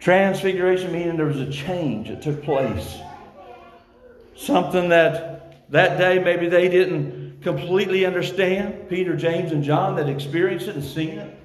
Transfiguration 0.00 0.90
meaning 0.90 1.16
there 1.16 1.26
was 1.26 1.38
a 1.38 1.50
change 1.50 2.08
that 2.08 2.20
took 2.20 2.42
place. 2.42 2.98
Something 4.34 4.88
that 4.88 5.70
that 5.70 5.98
day 5.98 6.18
maybe 6.18 6.48
they 6.48 6.68
didn't 6.68 7.40
completely 7.40 8.04
understand. 8.04 8.88
Peter, 8.88 9.16
James, 9.16 9.52
and 9.52 9.62
John 9.62 9.94
that 9.94 10.08
experienced 10.08 10.66
it 10.66 10.74
and 10.74 10.84
seen 10.84 11.20
it. 11.20 11.38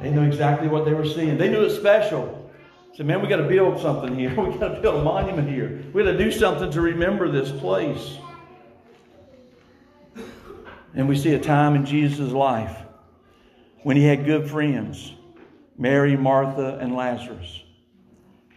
They 0.00 0.10
knew 0.10 0.22
exactly 0.22 0.66
what 0.66 0.84
they 0.84 0.92
were 0.92 1.06
seeing. 1.06 1.38
They 1.38 1.48
knew 1.48 1.62
it 1.62 1.70
special. 1.70 2.50
Said, 2.96 3.06
man, 3.06 3.22
we 3.22 3.28
got 3.28 3.36
to 3.36 3.48
build 3.48 3.80
something 3.80 4.18
here. 4.18 4.34
We 4.36 4.58
got 4.58 4.74
to 4.74 4.80
build 4.80 5.02
a 5.02 5.04
monument 5.04 5.48
here. 5.48 5.84
We 5.94 6.02
got 6.02 6.12
to 6.12 6.18
do 6.18 6.32
something 6.32 6.70
to 6.72 6.80
remember 6.80 7.30
this 7.30 7.52
place. 7.52 8.16
And 10.94 11.08
we 11.08 11.16
see 11.16 11.34
a 11.34 11.38
time 11.38 11.76
in 11.76 11.86
Jesus' 11.86 12.32
life 12.32 12.85
when 13.86 13.96
he 13.96 14.02
had 14.02 14.24
good 14.24 14.50
friends 14.50 15.12
Mary, 15.78 16.16
Martha, 16.16 16.76
and 16.80 16.96
Lazarus. 16.96 17.62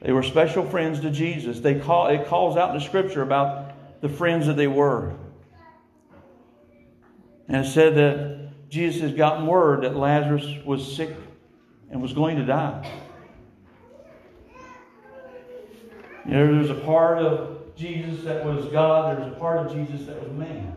They 0.01 0.11
were 0.11 0.23
special 0.23 0.65
friends 0.65 1.01
to 1.01 1.11
Jesus. 1.11 1.59
They 1.59 1.79
call, 1.79 2.07
it 2.07 2.25
calls 2.25 2.57
out 2.57 2.69
in 2.69 2.79
the 2.79 2.83
scripture 2.83 3.21
about 3.21 4.01
the 4.01 4.09
friends 4.09 4.47
that 4.47 4.55
they 4.55 4.65
were. 4.65 5.13
And 7.47 7.63
it 7.63 7.69
said 7.69 7.93
that 7.93 8.69
Jesus 8.71 9.01
has 9.03 9.13
gotten 9.13 9.45
word 9.45 9.83
that 9.83 9.95
Lazarus 9.95 10.47
was 10.65 10.95
sick 10.95 11.15
and 11.91 12.01
was 12.01 12.13
going 12.13 12.37
to 12.37 12.45
die. 12.45 12.91
You 16.25 16.31
know, 16.31 16.55
there's 16.55 16.71
a 16.71 16.81
part 16.85 17.19
of 17.19 17.75
Jesus 17.75 18.23
that 18.23 18.43
was 18.43 18.65
God, 18.69 19.15
there's 19.15 19.31
a 19.31 19.39
part 19.39 19.67
of 19.67 19.75
Jesus 19.75 20.07
that 20.07 20.23
was 20.23 20.31
man. 20.31 20.73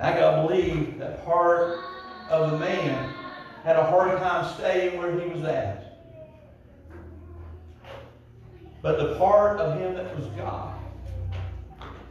I 0.00 0.14
got 0.14 0.42
to 0.42 0.48
believe 0.48 0.98
that 0.98 1.24
part 1.24 1.78
of 2.30 2.50
the 2.50 2.58
man 2.58 3.14
had 3.64 3.76
a 3.76 3.84
hard 3.84 4.18
time 4.18 4.54
staying 4.54 4.98
where 4.98 5.18
he 5.18 5.26
was 5.28 5.42
at. 5.44 5.80
But 8.82 8.98
the 8.98 9.16
part 9.16 9.58
of 9.58 9.78
him 9.78 9.94
that 9.94 10.14
was 10.16 10.26
God 10.36 10.74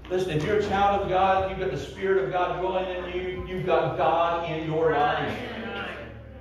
Listen, 0.09 0.31
if 0.31 0.43
you're 0.43 0.57
a 0.57 0.67
child 0.67 1.01
of 1.01 1.09
God, 1.09 1.49
you've 1.49 1.59
got 1.59 1.71
the 1.71 1.77
Spirit 1.77 2.23
of 2.23 2.31
God 2.31 2.59
dwelling 2.59 2.85
in 2.85 3.19
you, 3.19 3.45
you've 3.47 3.65
got 3.65 3.97
God 3.97 4.47
in 4.51 4.71
your 4.71 4.91
life. 4.91 5.35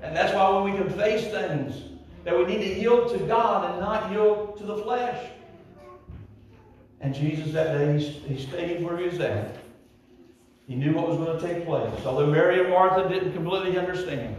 And 0.03 0.17
that's 0.17 0.35
why 0.35 0.51
when 0.51 0.73
we 0.73 0.79
can 0.79 0.91
face 0.91 1.31
things, 1.31 1.83
that 2.25 2.37
we 2.37 2.45
need 2.45 2.59
to 2.59 2.81
yield 2.81 3.17
to 3.17 3.19
God 3.25 3.71
and 3.71 3.81
not 3.81 4.11
yield 4.11 4.59
to 4.59 4.65
the 4.65 4.77
flesh. 4.79 5.31
And 7.01 7.15
Jesus 7.15 7.53
that 7.53 7.79
day, 7.79 7.99
he 7.99 8.45
stayed 8.45 8.85
where 8.85 8.99
he 8.99 9.07
was 9.07 9.21
at. 9.21 9.57
He 10.73 10.79
knew 10.79 10.95
what 10.95 11.07
was 11.07 11.19
going 11.19 11.39
to 11.39 11.47
take 11.47 11.67
place. 11.67 12.07
Although 12.07 12.29
Mary 12.29 12.59
and 12.61 12.71
Martha 12.71 13.07
didn't 13.07 13.35
completely 13.35 13.77
understand. 13.77 14.35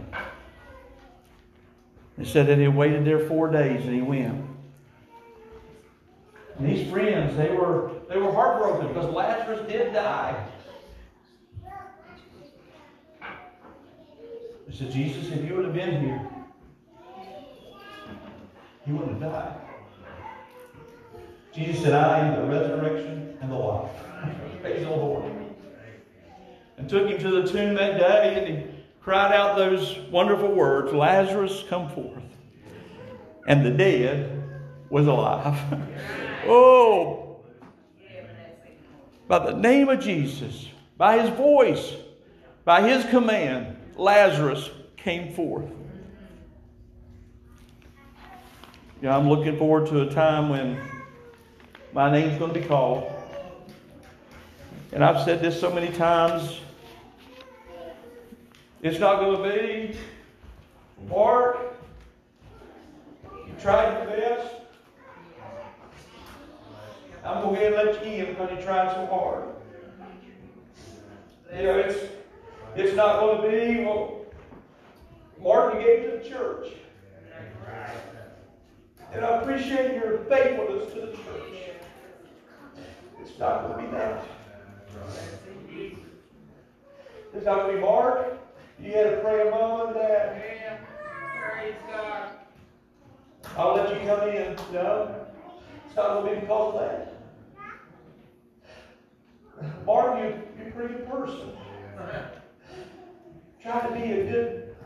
They 2.18 2.24
said 2.24 2.48
that 2.48 2.58
he 2.58 2.66
waited 2.66 3.04
there 3.04 3.20
four 3.20 3.48
days 3.48 3.84
and 3.84 3.94
he 3.94 4.02
went. 4.02 4.44
And 6.58 6.68
these 6.68 6.90
friends, 6.90 7.36
they 7.36 7.50
were, 7.50 7.92
they 8.08 8.18
were 8.18 8.32
heartbroken 8.32 8.88
because 8.88 9.14
Lazarus 9.14 9.60
did 9.70 9.92
die. 9.92 10.44
They 14.66 14.76
said, 14.76 14.90
Jesus, 14.90 15.30
if 15.30 15.48
you 15.48 15.54
would 15.54 15.66
have 15.66 15.74
been 15.74 16.00
here, 16.00 16.28
he 18.84 18.90
wouldn't 18.90 19.22
have 19.22 19.32
died. 19.32 19.54
Jesus 21.54 21.80
said, 21.80 21.92
I 21.92 22.26
am 22.26 22.40
the 22.40 22.58
resurrection 22.58 23.38
and 23.40 23.52
the 23.52 23.54
life. 23.54 23.92
Praise 24.62 24.82
the 24.82 24.90
Lord. 24.90 25.33
And 26.84 26.90
took 26.90 27.08
him 27.08 27.18
to 27.18 27.40
the 27.40 27.50
tomb 27.50 27.76
that 27.76 27.98
day 27.98 28.34
and 28.36 28.46
he 28.46 28.82
cried 29.00 29.32
out 29.32 29.56
those 29.56 29.98
wonderful 30.10 30.54
words 30.54 30.92
Lazarus, 30.92 31.64
come 31.66 31.88
forth. 31.88 32.22
And 33.48 33.64
the 33.64 33.70
dead 33.70 34.44
was 34.90 35.06
alive. 35.06 35.58
Oh, 36.46 37.40
by 39.26 39.38
the 39.38 39.54
name 39.54 39.88
of 39.88 39.98
Jesus, 39.98 40.68
by 40.98 41.18
his 41.18 41.30
voice, 41.30 41.94
by 42.66 42.86
his 42.86 43.02
command, 43.06 43.78
Lazarus 43.96 44.68
came 44.98 45.32
forth. 45.32 45.70
Yeah, 49.00 49.16
I'm 49.16 49.30
looking 49.30 49.56
forward 49.56 49.86
to 49.86 50.02
a 50.02 50.12
time 50.12 50.50
when 50.50 50.78
my 51.94 52.12
name's 52.12 52.38
going 52.38 52.52
to 52.52 52.60
be 52.60 52.66
called. 52.66 53.10
And 54.92 55.02
I've 55.02 55.24
said 55.24 55.40
this 55.40 55.58
so 55.58 55.72
many 55.72 55.90
times. 55.96 56.60
It's 58.84 58.98
not 58.98 59.18
going 59.18 59.42
to 59.42 59.58
be, 59.58 59.96
Mark, 61.08 61.56
you 63.32 63.54
tried 63.58 63.96
your 63.96 64.14
best. 64.14 64.56
I'm 67.24 67.40
going 67.40 67.54
go 67.54 67.60
ahead 67.62 67.72
and 67.72 67.88
let 67.88 68.06
you 68.06 68.12
in 68.12 68.26
because 68.26 68.50
you 68.50 68.62
tried 68.62 68.94
so 68.94 69.06
hard. 69.06 69.44
You 71.56 71.62
know, 71.62 71.78
it's 71.78 71.98
it's 72.76 72.94
not 72.94 73.20
going 73.20 73.40
to 73.40 73.56
be 73.56 73.84
well. 73.86 74.26
Martin 75.40 75.80
gave 75.80 76.02
to 76.02 76.18
the 76.18 76.28
church, 76.28 76.68
and 79.14 79.24
I 79.24 79.40
appreciate 79.40 79.94
your 79.94 80.18
faithfulness 80.24 80.92
to 80.92 81.00
the 81.00 81.06
church. 81.06 81.54
It's 83.22 83.38
not 83.38 83.62
going 83.62 83.86
to 83.86 83.90
be 83.90 83.96
that. 83.96 84.24
It's 87.32 87.46
not 87.46 87.56
going 87.60 87.68
to 87.70 87.74
be 87.76 87.80
Mark. 87.80 88.43
You 88.80 88.92
had 88.92 89.10
to 89.10 89.16
pray 89.22 89.46
a 89.46 89.50
mom 89.50 89.88
and 89.88 89.94
dad. 89.94 90.42
Praise 91.52 91.74
God. 91.88 92.28
I'll 93.56 93.74
let 93.74 93.90
you 93.90 94.06
come 94.06 94.28
in. 94.28 94.56
No. 94.72 95.26
It's 95.86 95.96
not 95.96 96.08
going 96.08 96.26
to 96.26 96.34
be 96.34 96.40
because 96.40 96.74
of 96.74 96.80
that. 96.80 97.10
Mark, 99.86 100.18
you, 100.18 100.42
you're 100.58 100.68
a 100.68 100.72
pretty 100.72 100.94
good 100.94 101.10
person. 101.10 101.52
Try 103.62 103.86
to 103.86 103.94
be 103.94 104.12
a 104.12 104.30
good 104.30 104.76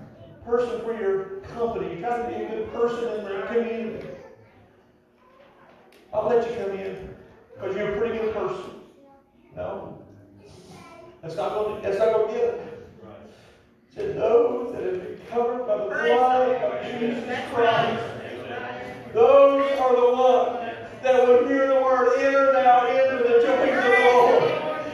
person 0.45 0.81
for 0.83 0.99
your 0.99 1.41
company. 1.41 1.95
You 1.95 2.01
try 2.01 2.23
to 2.23 2.29
be 2.29 2.45
a 2.45 2.49
good 2.49 2.73
person 2.73 3.19
in 3.19 3.25
the 3.25 3.47
community. 3.47 4.09
I'll 6.13 6.29
let 6.29 6.49
you 6.49 6.57
come 6.57 6.73
in 6.73 7.15
because 7.55 7.77
you're 7.77 7.95
a 7.95 7.99
pretty 7.99 8.19
good 8.19 8.35
person. 8.35 8.71
No. 9.57 10.03
That's 11.23 11.37
not 11.37 11.55
going 11.55 11.77
to, 11.77 11.83
that's 11.83 11.99
not 11.99 12.13
going 12.13 12.29
to 12.29 12.35
get 12.35 12.45
it. 12.45 12.68
To 13.97 14.03
those 14.13 14.73
that 14.73 14.85
have 14.85 15.03
been 15.03 15.21
covered 15.29 15.67
by 15.67 15.77
the 15.77 15.85
blood 15.85 16.63
of 16.63 17.01
Jesus 17.01 17.41
Christ. 17.53 18.05
Those 19.13 19.79
are 19.81 19.97
the 19.97 20.13
ones 20.13 20.77
that 21.03 21.27
will 21.27 21.49
hear 21.49 21.67
the 21.67 21.81
word, 21.83 22.19
enter 22.19 22.53
now 22.53 22.87
into 22.87 23.25
the 23.25 23.41
joys 23.43 23.77
of 23.77 23.85
the 23.85 23.99
Lord. 24.13 24.43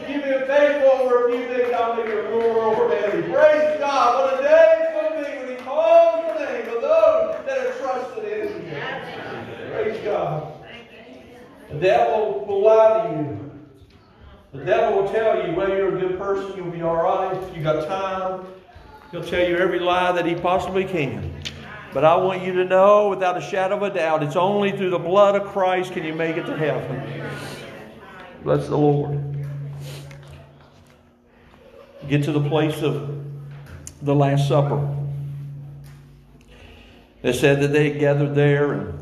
You've 0.09 0.23
been 0.23 0.47
faithful 0.47 0.91
over 0.91 1.29
a 1.29 1.33
few 1.33 1.47
things, 1.49 1.75
I'll 1.75 1.97
make 1.97 2.07
you 2.07 2.21
ruler 2.29 2.61
over 2.61 2.89
many. 2.89 3.23
Praise 3.31 3.79
God. 3.79 4.33
What 4.33 4.41
a 4.41 4.43
day 4.43 4.67
it's 4.81 4.93
going 4.93 5.25
to 5.25 5.31
be 5.31 5.37
when 5.39 5.59
He 5.59 5.65
calls 5.65 6.39
the 6.39 6.45
name 6.45 6.69
of 6.75 6.81
those 6.81 7.47
that 7.47 7.59
are 7.67 7.73
trusted 7.81 8.25
in 8.25 8.63
Him. 8.65 9.71
Praise 9.71 10.05
God. 10.05 10.53
The 11.71 11.79
devil 11.79 12.45
will 12.47 12.63
lie 12.63 13.09
to 13.09 13.19
you. 13.19 13.51
The 14.53 14.65
devil 14.65 15.03
will 15.03 15.13
tell 15.13 15.47
you, 15.47 15.55
well, 15.55 15.69
you're 15.69 15.97
a 15.97 16.01
good 16.01 16.17
person, 16.17 16.57
you'll 16.57 16.71
be 16.71 16.83
all 16.83 16.97
right, 16.97 17.57
you 17.57 17.63
got 17.63 17.87
time. 17.89 18.47
He'll 19.15 19.23
tell 19.23 19.49
you 19.49 19.57
every 19.59 19.79
lie 19.79 20.11
that 20.11 20.27
he 20.27 20.35
possibly 20.35 20.85
can. 20.85 21.33
But 21.93 22.05
I 22.05 22.17
want 22.17 22.43
you 22.43 22.53
to 22.55 22.65
know 22.65 23.11
without 23.11 23.39
a 23.39 23.41
shadow 23.41 23.77
of 23.77 23.83
a 23.85 23.91
doubt, 23.91 24.25
it's 24.25 24.35
only 24.35 24.73
through 24.73 24.91
the 24.91 24.99
blood 24.99 25.37
of 25.37 25.47
Christ 25.53 25.93
can 25.93 26.03
you 26.03 26.13
make 26.13 26.37
it 26.37 26.47
to 26.47 26.57
heaven. 26.57 27.31
Bless 28.43 28.67
the 28.67 28.77
Lord. 28.77 29.47
Get 32.09 32.25
to 32.25 32.33
the 32.33 32.41
place 32.41 32.83
of 32.83 33.25
the 34.03 34.17
Last 34.17 34.49
Supper. 34.49 34.85
They 37.23 37.33
said 37.33 37.63
that 37.63 37.69
they 37.69 37.91
had 37.91 38.01
gathered 38.01 38.35
there 38.35 38.73
and 38.73 39.01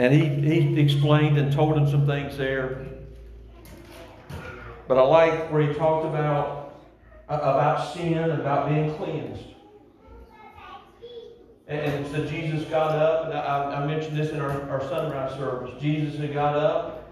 and 0.00 0.12
he, 0.12 0.24
he 0.26 0.80
explained 0.80 1.38
and 1.38 1.52
told 1.52 1.76
him 1.76 1.88
some 1.88 2.08
things 2.08 2.36
there. 2.36 2.91
But 4.92 5.06
I 5.06 5.06
like 5.06 5.50
where 5.50 5.62
he 5.62 5.72
talked 5.72 6.04
about, 6.04 6.82
uh, 7.26 7.36
about 7.36 7.94
sin 7.94 8.12
and 8.12 8.32
about 8.32 8.68
being 8.68 8.94
cleansed. 8.96 9.42
And 11.66 12.06
so 12.08 12.26
Jesus 12.26 12.68
got 12.68 12.96
up, 12.96 13.24
and 13.24 13.32
I, 13.32 13.82
I 13.82 13.86
mentioned 13.86 14.18
this 14.18 14.32
in 14.32 14.40
our, 14.40 14.68
our 14.68 14.82
sunrise 14.90 15.34
service. 15.38 15.80
Jesus 15.80 16.20
had 16.20 16.34
got 16.34 16.56
up 16.56 17.10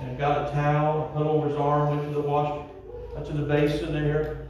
and 0.00 0.18
got 0.18 0.48
a 0.48 0.52
towel, 0.54 1.12
put 1.14 1.24
over 1.24 1.50
his 1.50 1.56
arm, 1.56 1.90
went 1.90 2.02
to 2.02 2.14
the 2.14 2.20
wash, 2.20 2.66
to 3.26 3.32
the 3.32 3.44
basin 3.44 3.92
there, 3.92 4.48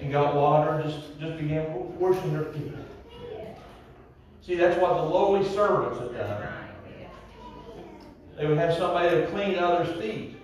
and 0.00 0.10
got 0.10 0.34
water, 0.34 0.82
just, 0.82 1.20
just 1.20 1.36
began 1.36 1.98
washing 1.98 2.32
their 2.32 2.44
feet. 2.44 2.72
See, 4.40 4.54
that's 4.54 4.80
what 4.80 4.94
the 4.94 5.02
lowly 5.02 5.46
servants 5.50 5.98
had 5.98 6.16
done. 6.16 6.54
They 8.38 8.46
would 8.46 8.56
have 8.56 8.74
somebody 8.78 9.10
to 9.10 9.26
clean 9.26 9.58
others' 9.58 9.94
feet. 10.00 10.38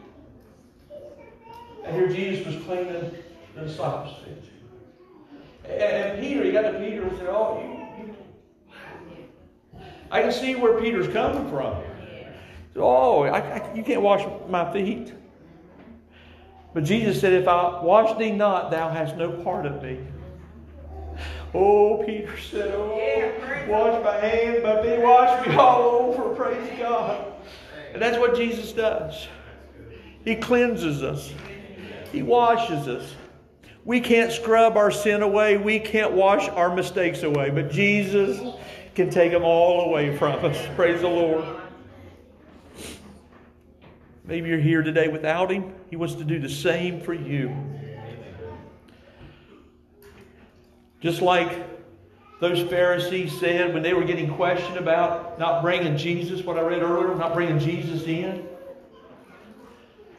And 1.88 1.96
here 1.96 2.09
Jesus 2.09 2.46
was 2.46 2.62
cleaning 2.64 3.11
the 3.55 3.62
disciples' 3.62 4.14
feet. 4.22 5.70
And, 5.70 6.20
Peter, 6.20 6.44
he 6.44 6.53
got 6.53 6.70
to 6.70 6.79
Peter 6.79 7.03
and 7.03 7.16
said, 7.16 7.29
Oh, 7.31 7.62
you, 7.98 8.05
you. 8.05 9.83
I 10.11 10.20
can 10.20 10.33
see 10.33 10.55
where 10.55 10.79
Peter's 10.81 11.09
coming 11.09 11.48
from. 11.48 11.83
Said, 12.74 12.83
oh, 12.83 13.22
I, 13.22 13.38
I, 13.38 13.74
you 13.74 13.83
can't 13.83 14.03
wash 14.03 14.27
my 14.48 14.70
feet. 14.70 15.14
But 16.74 16.85
Jesus 16.85 17.20
said, 17.22 17.33
If 17.33 17.48
I 17.48 17.83
wash 17.83 18.18
thee 18.18 18.33
not, 18.33 18.70
thou 18.70 18.90
hast 18.90 19.16
no 19.16 19.31
part 19.31 19.64
of 19.64 19.83
me. 19.83 19.98
Oh, 21.55 22.03
Peter 22.05 22.38
said, 22.38 22.74
Oh, 22.74 22.98
yeah, 22.98 23.66
wash 23.66 24.05
my 24.05 24.16
hands, 24.16 24.62
my 24.62 24.83
feet, 24.83 25.01
wash 25.01 25.46
me 25.46 25.55
all 25.55 25.83
over. 25.83 26.35
Praise 26.35 26.79
God. 26.79 27.33
And 27.94 28.03
that's 28.03 28.18
what 28.18 28.37
Jesus 28.37 28.72
does. 28.72 29.27
He 30.22 30.37
cleanses 30.37 31.03
us, 31.03 31.33
He 32.12 32.23
washes 32.23 32.88
us. 32.88 33.14
We 33.85 34.01
can't 34.01 34.33
scrub 34.33 34.77
our 34.77 34.90
sin 34.90 35.23
away, 35.23 35.57
we 35.57 35.81
can't 35.81 36.12
wash 36.12 36.49
our 36.49 36.75
mistakes 36.75 37.23
away, 37.23 37.51
but 37.51 37.71
Jesus 37.71 38.38
can 38.94 39.09
take 39.09 39.33
them 39.33 39.44
all 39.44 39.88
away 39.88 40.16
from 40.16 40.44
us. 40.44 40.59
Praise 40.77 41.01
the 41.01 41.09
Lord. 41.09 41.44
Maybe 44.25 44.51
you're 44.51 44.59
here 44.59 44.83
today 44.83 45.09
without 45.09 45.51
Him. 45.51 45.73
He 45.88 45.97
wants 45.97 46.16
to 46.16 46.25
do 46.25 46.38
the 46.38 46.51
same 46.51 47.01
for 47.01 47.14
you. 47.14 47.57
Just 51.01 51.23
like 51.23 51.64
those 52.40 52.68
Pharisees 52.68 53.38
said 53.40 53.73
when 53.73 53.83
they 53.83 53.94
were 53.94 54.05
getting 54.05 54.35
questioned 54.35 54.77
about 54.77 55.38
not 55.38 55.62
bringing 55.62 55.97
Jesus, 55.97 56.42
what 56.42 56.59
I 56.59 56.61
read 56.61 56.83
earlier, 56.83 57.14
not 57.14 57.35
bringing 57.35 57.59
Jesus 57.59 58.03
in. 58.03 58.47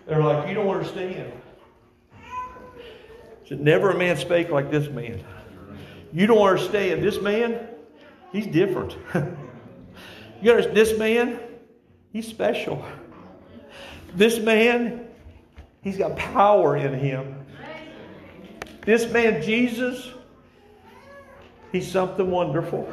They're 0.07 0.23
like, 0.23 0.47
You 0.47 0.55
don't 0.55 0.67
understand. 0.67 1.31
Said, 3.49 3.59
Never 3.59 3.89
a 3.91 3.97
man 3.97 4.15
spake 4.15 4.49
like 4.49 4.71
this 4.71 4.89
man. 4.89 5.21
You 6.13 6.27
don't 6.27 6.37
understand. 6.37 7.03
This 7.03 7.19
man, 7.21 7.67
he's 8.31 8.47
different. 8.47 8.95
you 10.41 10.51
understand? 10.51 10.77
This 10.77 10.97
man, 10.97 11.39
he's 12.13 12.27
special. 12.27 12.85
This 14.15 14.39
man, 14.39 15.07
he's 15.81 15.97
got 15.97 16.15
power 16.15 16.77
in 16.77 16.93
him. 16.93 17.35
This 18.85 19.11
man, 19.11 19.43
Jesus, 19.43 20.13
He's 21.71 21.89
something 21.89 22.29
wonderful. 22.31 22.91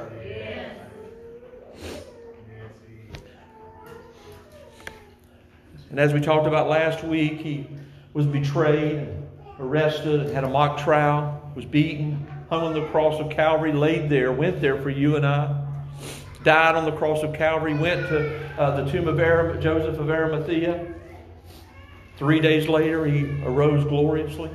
And 5.88 6.00
as 6.00 6.12
we 6.12 6.20
talked 6.20 6.46
about 6.46 6.68
last 6.68 7.02
week, 7.02 7.40
he 7.40 7.66
was 8.12 8.26
betrayed, 8.26 9.08
arrested, 9.58 10.30
had 10.30 10.44
a 10.44 10.48
mock 10.48 10.78
trial, 10.78 11.52
was 11.54 11.64
beaten, 11.64 12.26
hung 12.50 12.62
on 12.62 12.74
the 12.74 12.86
cross 12.88 13.20
of 13.20 13.30
Calvary, 13.30 13.72
laid 13.72 14.08
there, 14.10 14.32
went 14.32 14.60
there 14.60 14.80
for 14.80 14.90
you 14.90 15.16
and 15.16 15.26
I, 15.26 15.64
died 16.44 16.76
on 16.76 16.84
the 16.84 16.92
cross 16.92 17.22
of 17.22 17.32
Calvary, 17.32 17.74
went 17.74 18.08
to 18.08 18.60
uh, 18.60 18.82
the 18.82 18.90
tomb 18.90 19.08
of 19.08 19.60
Joseph 19.60 19.98
of 19.98 20.10
Arimathea. 20.10 20.94
Three 22.18 22.40
days 22.40 22.68
later, 22.68 23.04
he 23.04 23.42
arose 23.42 23.84
gloriously. 23.84 24.50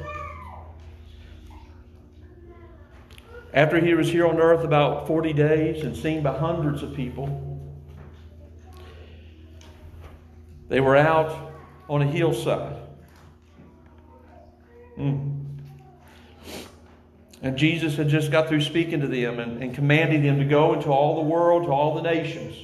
After 3.53 3.79
he 3.79 3.93
was 3.93 4.09
here 4.09 4.25
on 4.27 4.39
earth 4.39 4.63
about 4.63 5.07
40 5.07 5.33
days 5.33 5.83
and 5.83 5.95
seen 5.95 6.23
by 6.23 6.37
hundreds 6.37 6.83
of 6.83 6.95
people, 6.95 7.59
they 10.69 10.79
were 10.79 10.95
out 10.95 11.51
on 11.89 12.01
a 12.01 12.07
hillside. 12.07 12.80
Mm. 15.01 15.41
And 17.41 17.57
Jesus 17.57 17.95
had 17.95 18.07
just 18.07 18.31
got 18.31 18.47
through 18.47 18.61
speaking 18.61 19.01
to 19.01 19.07
them 19.07 19.39
and, 19.39 19.63
and 19.63 19.73
commanding 19.73 20.21
them 20.21 20.37
to 20.37 20.45
go 20.45 20.73
into 20.73 20.89
all 20.89 21.15
the 21.15 21.21
world, 21.21 21.63
to 21.63 21.71
all 21.71 21.95
the 21.95 22.03
nations, 22.03 22.55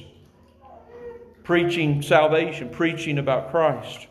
preaching 1.42 2.00
salvation, 2.00 2.68
preaching 2.68 3.18
about 3.18 3.50
Christ. 3.50 4.06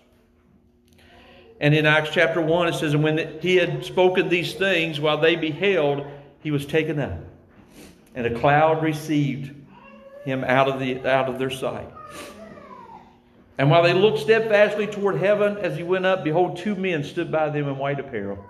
And 1.62 1.74
in 1.74 1.86
Acts 1.86 2.10
chapter 2.12 2.42
1, 2.42 2.68
it 2.68 2.74
says, 2.74 2.94
And 2.94 3.02
when 3.02 3.40
he 3.40 3.56
had 3.56 3.86
spoken 3.86 4.28
these 4.28 4.54
things, 4.54 5.00
while 5.00 5.20
they 5.20 5.38
beheld, 5.38 6.06
he 6.44 6.52
was 6.52 6.66
taken 6.66 7.00
up, 7.00 7.20
and 8.14 8.28
a 8.28 8.40
cloud 8.40 8.84
received 8.84 9.56
him 10.26 10.44
out 10.44 10.68
of, 10.68 10.80
the, 10.80 11.08
out 11.08 11.30
of 11.30 11.40
their 11.40 11.50
sight. 11.50 11.90
And 13.58 13.72
while 13.72 13.82
they 13.82 13.94
looked 13.94 14.20
steadfastly 14.20 14.86
toward 14.88 15.18
heaven 15.18 15.58
as 15.58 15.76
he 15.76 15.84
went 15.84 16.06
up, 16.06 16.24
behold, 16.24 16.58
two 16.58 16.76
men 16.76 17.04
stood 17.04 17.32
by 17.32 17.50
them 17.50 17.68
in 17.68 17.78
white 17.78 18.00
apparel 18.00 18.44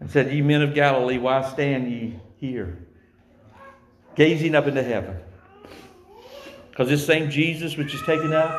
and 0.00 0.10
said, 0.10 0.32
Ye 0.32 0.40
men 0.40 0.62
of 0.62 0.74
Galilee, 0.74 1.18
why 1.18 1.42
stand 1.52 1.90
ye 1.90 2.18
here, 2.38 2.78
gazing 4.16 4.54
up 4.54 4.66
into 4.66 4.82
heaven? 4.82 5.18
Because 6.70 6.88
this 6.88 7.06
same 7.06 7.30
Jesus 7.30 7.76
which 7.76 7.94
is 7.94 8.00
taken 8.02 8.32
up, 8.32 8.58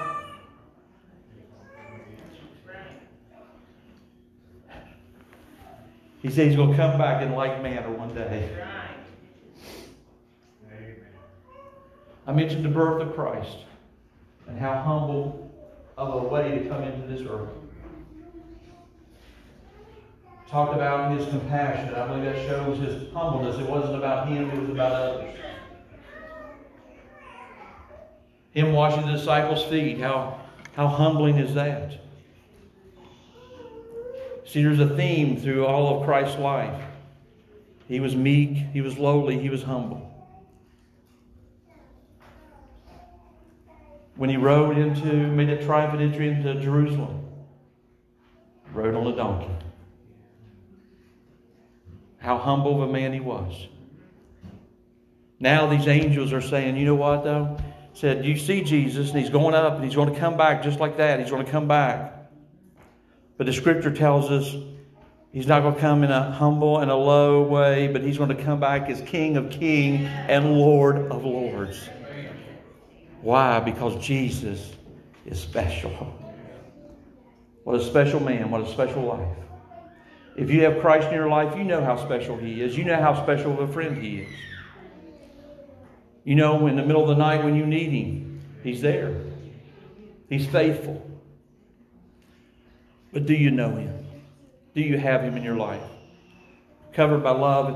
he 6.22 6.30
said 6.30 6.48
he's 6.48 6.56
going 6.56 6.70
to 6.70 6.78
come 6.78 7.00
back 7.00 7.24
in 7.24 7.34
like 7.34 7.64
manner 7.64 7.90
one 7.90 8.14
day. 8.14 8.48
I 12.28 12.32
mentioned 12.32 12.64
the 12.64 12.70
birth 12.70 13.02
of 13.02 13.16
Christ 13.16 13.58
and 14.48 14.60
how 14.60 14.82
humble 14.82 15.52
of 15.98 16.24
a 16.24 16.28
way 16.28 16.60
to 16.60 16.70
come 16.70 16.84
into 16.84 17.08
this 17.08 17.22
earth. 17.30 17.50
Talked 20.50 20.76
about 20.76 21.18
his 21.18 21.28
compassion. 21.30 21.96
I 21.96 22.08
believe 22.08 22.26
that 22.26 22.48
shows 22.48 22.78
his 22.78 23.12
humbleness. 23.12 23.58
It 23.58 23.68
wasn't 23.68 23.96
about 23.96 24.28
him, 24.28 24.52
it 24.52 24.60
was 24.60 24.70
about 24.70 24.92
others. 24.92 25.36
Him 28.52 28.74
washing 28.74 29.08
the 29.08 29.14
disciples' 29.14 29.64
feet, 29.66 30.00
how, 30.00 30.40
how 30.76 30.88
humbling 30.88 31.38
is 31.38 31.56
that? 31.56 32.00
See, 34.46 34.62
there's 34.62 34.80
a 34.80 34.96
theme 34.96 35.38
through 35.38 35.66
all 35.66 35.98
of 35.98 36.06
Christ's 36.06 36.38
life. 36.38 36.84
He 37.88 38.00
was 38.00 38.16
meek, 38.16 38.50
he 38.50 38.82
was 38.82 39.00
lowly, 39.00 39.40
he 39.40 39.50
was 39.50 39.64
humble. 39.64 40.13
When 44.16 44.30
he 44.30 44.38
rode 44.38 44.78
into, 44.78 45.06
made 45.06 45.50
a 45.50 45.64
triumphant 45.66 46.02
entry 46.02 46.30
into 46.30 46.56
Jerusalem, 46.62 47.26
rode 48.74 48.96
on 48.96 49.08
a 49.08 49.16
donkey. 49.16 49.52
How 52.20 52.38
humble 52.38 52.82
of 52.82 52.90
a 52.90 52.94
man 52.94 53.12
he 53.12 53.20
was. 53.20 53.68
Now 55.40 55.68
these 55.68 55.88
angels 55.88 56.32
are 56.32 56.42
saying, 56.42 56.78
you 56.78 56.86
know 56.86 56.96
what 56.96 57.24
though? 57.24 57.58
Said, 57.96 58.26
you 58.26 58.38
see 58.38 58.64
Jesus 58.64 59.10
and 59.12 59.20
he's 59.20 59.30
going 59.30 59.54
up 59.54 59.76
and 59.76 59.84
he's 59.84 59.96
going 59.96 60.12
to 60.14 60.20
come 60.20 60.38
back 60.38 60.64
just 60.64 60.80
like 60.80 60.98
that. 60.98 61.20
He's 61.20 61.30
going 61.30 61.46
to 61.46 61.52
come 61.52 61.68
back. 61.68 62.14
But 63.38 63.46
the 63.46 63.54
scripture 63.54 63.92
tells 63.92 64.32
us 64.32 64.56
he's 65.32 65.48
not 65.48 65.62
going 65.62 65.76
to 65.76 65.82
come 65.82 66.04
in 66.04 66.12
a 66.12 66.32
humble 66.32 66.80
and 66.80 66.90
a 66.90 66.96
low 66.96 67.44
way, 67.44 67.88
but 67.88 68.02
he's 68.02 68.18
going 68.18 68.36
to 68.36 68.42
come 68.42 68.60
back 68.60 68.90
as 68.90 69.02
King 69.02 69.38
of 69.38 69.50
Kings 69.50 70.08
and 70.30 70.54
Lord 70.54 71.12
of 71.12 71.26
Lords. 71.26 71.90
Why? 73.24 73.62
Because 73.62 74.06
Jesus 74.06 74.74
is 75.26 75.40
special. 75.40 75.92
What 77.64 77.80
a 77.80 77.84
special 77.84 78.20
man, 78.20 78.52
what 78.52 78.62
a 78.62 78.70
special 78.70 79.04
life. 79.04 79.38
If 80.36 80.50
you 80.50 80.64
have 80.64 80.82
Christ 80.82 81.08
in 81.08 81.14
your 81.14 81.30
life, 81.30 81.58
you 81.58 81.64
know 81.64 81.82
how 81.84 81.96
special 81.96 82.36
he 82.36 82.62
is. 82.62 82.78
You 82.78 82.84
know 82.84 83.00
how 83.00 83.24
special 83.24 83.54
of 83.54 83.70
a 83.70 83.72
friend 83.72 83.98
he 83.98 84.20
is. 84.20 84.34
You 86.26 86.36
know, 86.36 86.68
in 86.68 86.76
the 86.76 86.84
middle 86.84 87.02
of 87.02 87.08
the 87.08 87.16
night 87.16 87.44
when 87.44 87.56
you 87.56 87.66
need 87.66 87.92
him, 87.92 88.42
he's 88.62 88.82
there. 88.82 89.16
He's 90.28 90.46
faithful. 90.46 91.10
But 93.14 93.26
do 93.26 93.34
you 93.34 93.52
know 93.52 93.76
him? 93.76 94.06
Do 94.76 94.82
you 94.82 94.98
have 94.98 95.22
him 95.22 95.38
in 95.38 95.44
your 95.44 95.56
life? 95.56 95.84
Covered 96.92 97.24
by 97.24 97.32
love 97.32 97.70